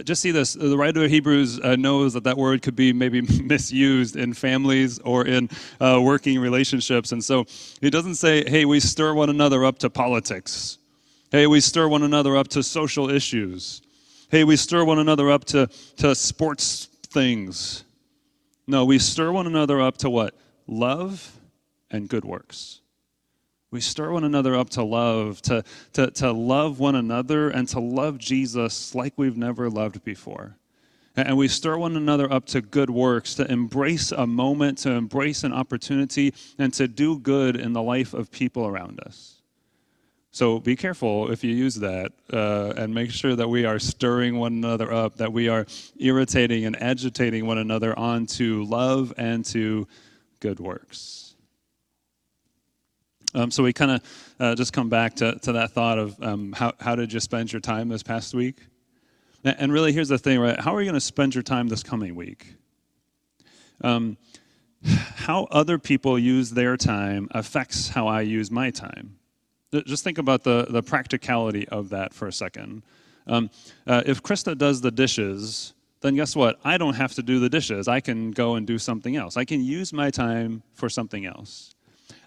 Just 0.02 0.24
see 0.24 0.32
this. 0.32 0.54
The 0.54 0.76
writer 0.76 1.04
of 1.04 1.12
Hebrews 1.12 1.60
uh, 1.60 1.76
knows 1.76 2.14
that 2.14 2.24
that 2.24 2.36
word 2.36 2.64
could 2.64 2.76
be 2.76 2.94
maybe 2.94 3.22
misused 3.44 4.16
in 4.16 4.34
families 4.34 4.98
or 5.00 5.26
in 5.28 5.50
uh, 5.80 6.02
working 6.02 6.40
relationships. 6.40 7.12
And 7.12 7.24
so 7.24 7.46
he 7.80 7.92
doesn't 7.92 8.16
say, 8.16 8.50
hey, 8.50 8.66
we 8.66 8.80
stir 8.80 9.14
one 9.14 9.30
another 9.30 9.64
up 9.64 9.78
to 9.80 9.90
politics. 9.92 10.80
Hey, 11.32 11.46
we 11.46 11.60
stir 11.60 11.88
one 11.88 12.04
another 12.04 12.36
up 12.36 12.48
to 12.50 12.64
social 12.64 13.10
issues. 13.10 13.82
Hey, 14.30 14.44
we 14.44 14.56
stir 14.56 14.84
one 14.84 14.98
another 14.98 15.30
up 15.30 15.46
to, 15.46 15.68
to 15.98 16.16
sports 16.16 16.90
things. 17.10 17.84
No, 18.66 18.86
we 18.86 18.98
stir 18.98 19.32
one 19.32 19.46
another 19.46 19.80
up 19.80 19.98
to 19.98 20.10
what? 20.10 20.36
Love 20.66 21.40
and 21.92 22.10
good 22.10 22.26
works. 22.26 22.82
We 23.74 23.82
stir 23.82 24.12
one 24.12 24.24
another 24.24 24.56
up 24.56 24.70
to 24.72 24.84
love, 24.84 25.42
to, 25.42 25.64
to, 25.94 26.12
to 26.12 26.32
love 26.32 26.80
one 26.80 26.94
another 26.94 27.50
and 27.50 27.68
to 27.70 27.80
love 27.80 28.20
Jesus 28.20 28.94
like 28.94 29.14
we've 29.18 29.36
never 29.36 29.68
loved 29.68 30.04
before. 30.04 30.58
And 31.16 31.36
we 31.38 31.48
stir 31.48 31.80
one 31.80 31.98
another 31.98 32.32
up 32.32 32.46
to 32.48 32.62
good 32.62 32.92
works, 32.92 33.34
to 33.34 33.52
embrace 33.52 34.12
a 34.12 34.28
moment, 34.28 34.78
to 34.80 34.92
embrace 34.92 35.44
an 35.44 35.54
opportunity, 35.54 36.36
and 36.60 36.72
to 36.76 36.88
do 36.88 37.18
good 37.18 37.56
in 37.56 37.74
the 37.74 37.82
life 37.82 38.14
of 38.14 38.30
people 38.30 38.68
around 38.68 39.00
us. 39.08 39.42
So 40.30 40.60
be 40.60 40.76
careful 40.76 41.32
if 41.32 41.44
you 41.44 41.56
use 41.56 41.74
that 41.78 42.12
uh, 42.32 42.74
and 42.78 42.94
make 42.94 43.10
sure 43.10 43.36
that 43.36 43.48
we 43.48 43.66
are 43.66 43.80
stirring 43.80 44.38
one 44.38 44.54
another 44.54 44.94
up, 44.94 45.16
that 45.16 45.34
we 45.34 45.50
are 45.50 45.66
irritating 45.98 46.66
and 46.66 46.80
agitating 46.80 47.48
one 47.48 47.58
another 47.58 47.98
onto 47.98 48.66
love 48.66 49.16
and 49.18 49.44
to 49.46 49.88
good 50.42 50.60
works. 50.60 51.33
Um, 53.34 53.52
so 53.52 53.64
we 53.64 53.74
kind 53.74 53.92
of 53.92 54.36
uh, 54.40 54.56
just 54.56 54.74
come 54.74 54.90
back 54.90 55.16
to, 55.16 55.40
to 55.40 55.54
that 55.54 55.72
thought 55.72 55.98
of 55.98 56.22
um, 56.22 56.54
how, 56.54 56.74
how 56.80 56.96
did 56.96 57.12
you 57.12 57.20
spend 57.20 57.52
your 57.52 57.62
time 57.62 57.90
this 57.90 58.04
past 58.04 58.34
week? 58.34 58.58
And 59.44 59.74
really, 59.74 59.92
here's 59.92 60.08
the 60.08 60.18
thing, 60.18 60.40
right? 60.40 60.60
How 60.60 60.74
are 60.76 60.82
you 60.82 60.86
going 60.86 60.94
to 60.94 61.02
spend 61.02 61.36
your 61.36 61.44
time 61.44 61.68
this 61.68 61.84
coming 61.84 62.16
week? 62.16 62.56
Um, 63.82 64.18
how 64.86 65.48
other 65.52 65.78
people 65.78 66.18
use 66.18 66.52
their 66.52 66.78
time 66.78 67.28
affects 67.32 67.90
how 67.90 68.08
I 68.08 68.22
use 68.22 68.52
my 68.52 68.70
time. 68.70 69.18
Just 69.86 70.04
think 70.04 70.18
about 70.18 70.44
the, 70.44 70.68
the 70.70 70.84
practicality 70.84 71.68
of 71.68 71.90
that 71.90 72.14
for 72.14 72.28
a 72.28 72.32
second. 72.32 72.84
Um, 73.26 73.50
uh, 73.88 74.04
if 74.06 74.22
Krista 74.22 74.58
does 74.58 74.82
the 74.82 74.92
dishes, 74.92 75.74
then 76.02 76.16
guess 76.16 76.36
what? 76.36 76.60
I 76.64 76.78
don't 76.78 76.96
have 76.96 77.14
to 77.16 77.24
do 77.24 77.40
the 77.40 77.50
dishes. 77.50 77.88
I 77.88 78.00
can 78.00 78.32
go 78.32 78.56
and 78.56 78.68
do 78.68 78.78
something 78.78 79.16
else. 79.16 79.36
I 79.36 79.46
can 79.46 79.64
use 79.64 79.92
my 79.92 80.12
time 80.12 80.62
for 80.74 80.90
something 80.90 81.26
else. 81.26 81.74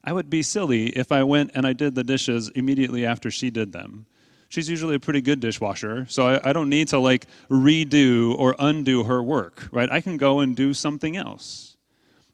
I 0.06 0.12
would 0.12 0.30
be 0.30 0.42
silly 0.42 0.86
if 0.90 1.10
I 1.10 1.24
went 1.24 1.50
and 1.54 1.66
I 1.66 1.72
did 1.72 1.96
the 1.96 2.04
dishes 2.04 2.48
immediately 2.50 3.04
after 3.04 3.28
she 3.30 3.50
did 3.50 3.72
them. 3.72 4.06
She's 4.48 4.70
usually 4.70 4.94
a 4.94 5.00
pretty 5.00 5.20
good 5.20 5.40
dishwasher, 5.40 6.06
so 6.08 6.28
I, 6.28 6.50
I 6.50 6.52
don't 6.52 6.68
need 6.68 6.86
to 6.88 6.98
like 7.00 7.26
redo 7.50 8.38
or 8.38 8.54
undo 8.60 9.02
her 9.02 9.20
work, 9.20 9.68
right? 9.72 9.90
I 9.90 10.00
can 10.00 10.16
go 10.16 10.38
and 10.38 10.54
do 10.54 10.72
something 10.72 11.16
else. 11.16 11.76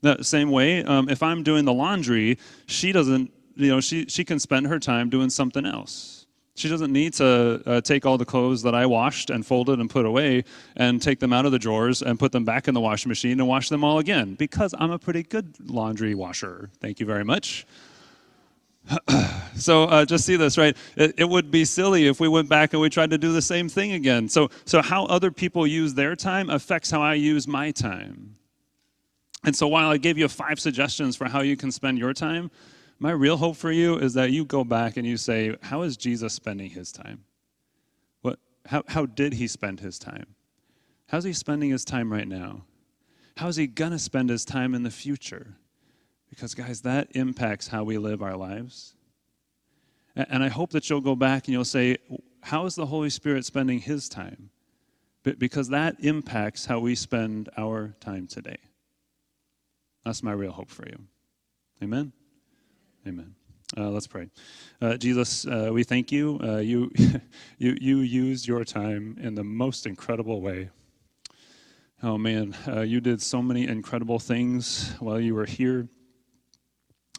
The 0.02 0.22
same 0.22 0.50
way, 0.50 0.84
um, 0.84 1.08
if 1.08 1.22
I'm 1.22 1.42
doing 1.42 1.64
the 1.64 1.72
laundry, 1.72 2.38
she 2.66 2.92
doesn't, 2.92 3.32
you 3.56 3.68
know, 3.68 3.80
she, 3.80 4.04
she 4.06 4.24
can 4.24 4.38
spend 4.38 4.66
her 4.66 4.78
time 4.78 5.08
doing 5.08 5.30
something 5.30 5.64
else. 5.64 6.21
She 6.54 6.68
doesn't 6.68 6.92
need 6.92 7.14
to 7.14 7.62
uh, 7.64 7.80
take 7.80 8.04
all 8.04 8.18
the 8.18 8.26
clothes 8.26 8.62
that 8.62 8.74
I 8.74 8.84
washed 8.84 9.30
and 9.30 9.44
folded 9.44 9.78
and 9.78 9.88
put 9.88 10.04
away 10.04 10.44
and 10.76 11.00
take 11.00 11.18
them 11.18 11.32
out 11.32 11.46
of 11.46 11.52
the 11.52 11.58
drawers 11.58 12.02
and 12.02 12.18
put 12.18 12.30
them 12.32 12.44
back 12.44 12.68
in 12.68 12.74
the 12.74 12.80
washing 12.80 13.08
machine 13.08 13.40
and 13.40 13.48
wash 13.48 13.70
them 13.70 13.82
all 13.82 13.98
again 13.98 14.34
because 14.34 14.74
I'm 14.78 14.90
a 14.90 14.98
pretty 14.98 15.22
good 15.22 15.54
laundry 15.70 16.14
washer. 16.14 16.68
Thank 16.80 17.00
you 17.00 17.06
very 17.06 17.24
much. 17.24 17.66
so 19.56 19.84
uh, 19.84 20.04
just 20.04 20.26
see 20.26 20.36
this, 20.36 20.58
right? 20.58 20.76
It, 20.96 21.14
it, 21.16 21.28
would 21.28 21.50
be 21.50 21.64
silly 21.64 22.06
if 22.06 22.20
we 22.20 22.28
went 22.28 22.48
back 22.48 22.72
and 22.72 22.82
we 22.82 22.90
tried 22.90 23.10
to 23.10 23.18
do 23.18 23.32
the 23.32 23.40
same 23.40 23.68
thing 23.68 23.92
again. 23.92 24.28
So, 24.28 24.50
so 24.64 24.82
how 24.82 25.06
other 25.06 25.30
people 25.30 25.66
use 25.66 25.94
their 25.94 26.16
time 26.16 26.50
affects 26.50 26.90
how 26.90 27.00
I 27.00 27.14
use 27.14 27.46
my 27.46 27.70
time. 27.70 28.36
And 29.44 29.56
so 29.56 29.68
while 29.68 29.90
I 29.90 29.96
gave 29.96 30.18
you 30.18 30.28
five 30.28 30.60
suggestions 30.60 31.16
for 31.16 31.28
how 31.28 31.40
you 31.40 31.56
can 31.56 31.72
spend 31.72 31.98
your 31.98 32.12
time, 32.12 32.50
my 33.02 33.10
real 33.10 33.36
hope 33.36 33.56
for 33.56 33.72
you 33.72 33.98
is 33.98 34.14
that 34.14 34.30
you 34.30 34.44
go 34.44 34.62
back 34.62 34.96
and 34.96 35.04
you 35.04 35.16
say, 35.16 35.56
How 35.60 35.82
is 35.82 35.96
Jesus 35.96 36.32
spending 36.32 36.70
his 36.70 36.92
time? 36.92 37.24
What, 38.20 38.38
how, 38.64 38.84
how 38.86 39.06
did 39.06 39.32
he 39.32 39.48
spend 39.48 39.80
his 39.80 39.98
time? 39.98 40.36
How's 41.08 41.24
he 41.24 41.32
spending 41.32 41.70
his 41.70 41.84
time 41.84 42.12
right 42.12 42.28
now? 42.28 42.62
How's 43.36 43.56
he 43.56 43.66
going 43.66 43.90
to 43.90 43.98
spend 43.98 44.30
his 44.30 44.44
time 44.44 44.72
in 44.72 44.84
the 44.84 44.90
future? 44.90 45.56
Because, 46.30 46.54
guys, 46.54 46.82
that 46.82 47.08
impacts 47.10 47.66
how 47.66 47.82
we 47.82 47.98
live 47.98 48.22
our 48.22 48.36
lives. 48.36 48.94
And 50.14 50.44
I 50.44 50.48
hope 50.48 50.70
that 50.70 50.88
you'll 50.88 51.00
go 51.00 51.16
back 51.16 51.48
and 51.48 51.52
you'll 51.52 51.64
say, 51.64 51.96
How 52.40 52.66
is 52.66 52.76
the 52.76 52.86
Holy 52.86 53.10
Spirit 53.10 53.44
spending 53.44 53.80
his 53.80 54.08
time? 54.08 54.50
Because 55.24 55.68
that 55.70 55.96
impacts 56.04 56.66
how 56.66 56.78
we 56.78 56.94
spend 56.94 57.50
our 57.56 57.96
time 57.98 58.28
today. 58.28 58.58
That's 60.04 60.22
my 60.22 60.32
real 60.32 60.52
hope 60.52 60.70
for 60.70 60.86
you. 60.86 60.98
Amen. 61.82 62.12
Amen. 63.06 63.34
Uh, 63.76 63.88
let's 63.88 64.06
pray. 64.06 64.28
Uh, 64.80 64.96
Jesus, 64.96 65.46
uh, 65.46 65.70
we 65.72 65.82
thank 65.82 66.12
you. 66.12 66.38
Uh, 66.42 66.58
you, 66.58 66.90
you, 67.58 67.76
you 67.80 67.98
used 67.98 68.46
your 68.46 68.64
time 68.64 69.16
in 69.20 69.34
the 69.34 69.42
most 69.42 69.86
incredible 69.86 70.40
way. 70.40 70.70
Oh 72.02 72.18
man, 72.18 72.54
uh, 72.68 72.82
you 72.82 73.00
did 73.00 73.20
so 73.20 73.42
many 73.42 73.66
incredible 73.66 74.18
things 74.18 74.94
while 75.00 75.18
you 75.18 75.34
were 75.34 75.46
here. 75.46 75.88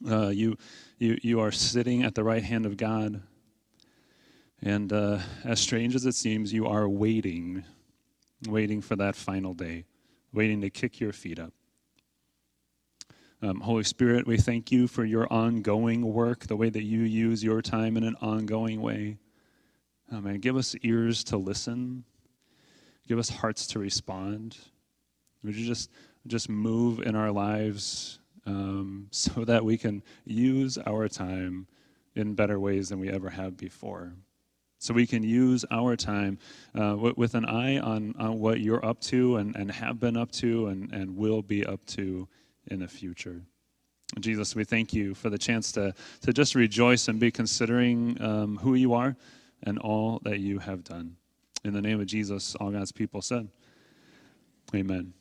Uh, 0.10 0.28
you, 0.28 0.58
you, 1.00 1.18
you 1.22 1.40
are 1.40 1.52
sitting 1.52 2.04
at 2.04 2.16
the 2.16 2.24
right 2.24 2.44
hand 2.44 2.66
of 2.66 2.78
God. 2.78 3.22
And 4.62 4.94
as 5.44 5.60
strange 5.60 5.96
as 5.96 6.06
it 6.06 6.16
seems, 6.16 6.54
you 6.54 6.66
are 6.68 6.88
waiting, 6.88 7.66
waiting 8.48 8.82
for 8.82 8.96
that 8.96 9.16
final 9.16 9.54
day, 9.54 9.84
waiting 10.32 10.62
to 10.62 10.70
kick 10.70 11.02
your 11.02 11.12
feet 11.12 11.40
up. 11.40 11.54
Um, 13.44 13.60
Holy 13.60 13.84
Spirit, 13.84 14.26
we 14.26 14.38
thank 14.38 14.72
you 14.72 14.88
for 14.88 15.04
your 15.04 15.28
ongoing 15.32 16.14
work, 16.14 16.48
the 16.48 16.56
way 16.56 16.70
that 16.70 16.84
you 16.84 17.02
use 17.02 17.44
your 17.44 17.62
time 17.62 17.98
in 17.98 18.06
an 18.06 18.16
ongoing 18.22 18.82
way. 18.82 19.18
Oh, 20.14 20.22
man, 20.22 20.40
give 20.40 20.56
us 20.56 20.78
ears 20.82 21.26
to 21.26 21.36
listen. 21.36 22.06
Give 23.06 23.20
us 23.20 23.28
hearts 23.28 23.68
to 23.68 23.80
respond. 23.80 24.58
Would 25.44 25.58
you 25.58 25.66
just 25.66 25.92
just 26.26 26.48
move 26.48 27.02
in 27.02 27.18
our 27.18 27.32
lives 27.32 28.20
um, 28.46 29.08
so 29.12 29.44
that 29.44 29.66
we 29.66 29.78
can 29.78 30.04
use 30.24 30.78
our 30.88 31.10
time 31.10 31.68
in 32.16 32.36
better 32.36 32.62
ways 32.62 32.88
than 32.88 33.00
we 33.02 33.10
ever 33.10 33.30
have 33.30 33.58
before? 33.58 34.14
So 34.80 34.94
we 34.94 35.06
can 35.06 35.22
use 35.22 35.66
our 35.70 35.98
time 35.98 36.38
uh, 36.80 36.96
with 36.98 37.36
an 37.36 37.44
eye 37.44 37.80
on, 37.80 38.16
on 38.18 38.40
what 38.40 38.62
you're 38.62 38.86
up 38.86 39.02
to 39.02 39.36
and, 39.36 39.54
and 39.58 39.70
have 39.70 40.00
been 40.00 40.16
up 40.16 40.32
to 40.34 40.68
and, 40.68 40.94
and 40.94 41.18
will 41.18 41.42
be 41.42 41.66
up 41.66 41.84
to 41.88 42.30
in 42.68 42.80
the 42.80 42.88
future. 42.88 43.42
Jesus, 44.20 44.56
we 44.56 44.64
thank 44.64 44.94
you 44.94 45.14
for 45.14 45.30
the 45.30 45.38
chance 45.38 45.72
to, 45.74 45.94
to 46.22 46.34
just 46.34 46.56
rejoice 46.56 47.08
and 47.08 47.20
be 47.20 47.32
considering 47.32 48.22
um, 48.22 48.58
who 48.58 48.76
you 48.76 48.94
are 48.94 49.16
and 49.64 49.80
all 49.80 50.20
that 50.24 50.40
you 50.40 50.60
have 50.60 50.84
done. 50.84 51.16
In 51.64 51.74
the 51.74 51.82
name 51.82 52.00
of 52.00 52.08
Jesus, 52.08 52.56
all 52.56 52.72
God's 52.72 52.92
people 52.92 53.22
said, 53.22 53.48
Amen. 54.76 55.14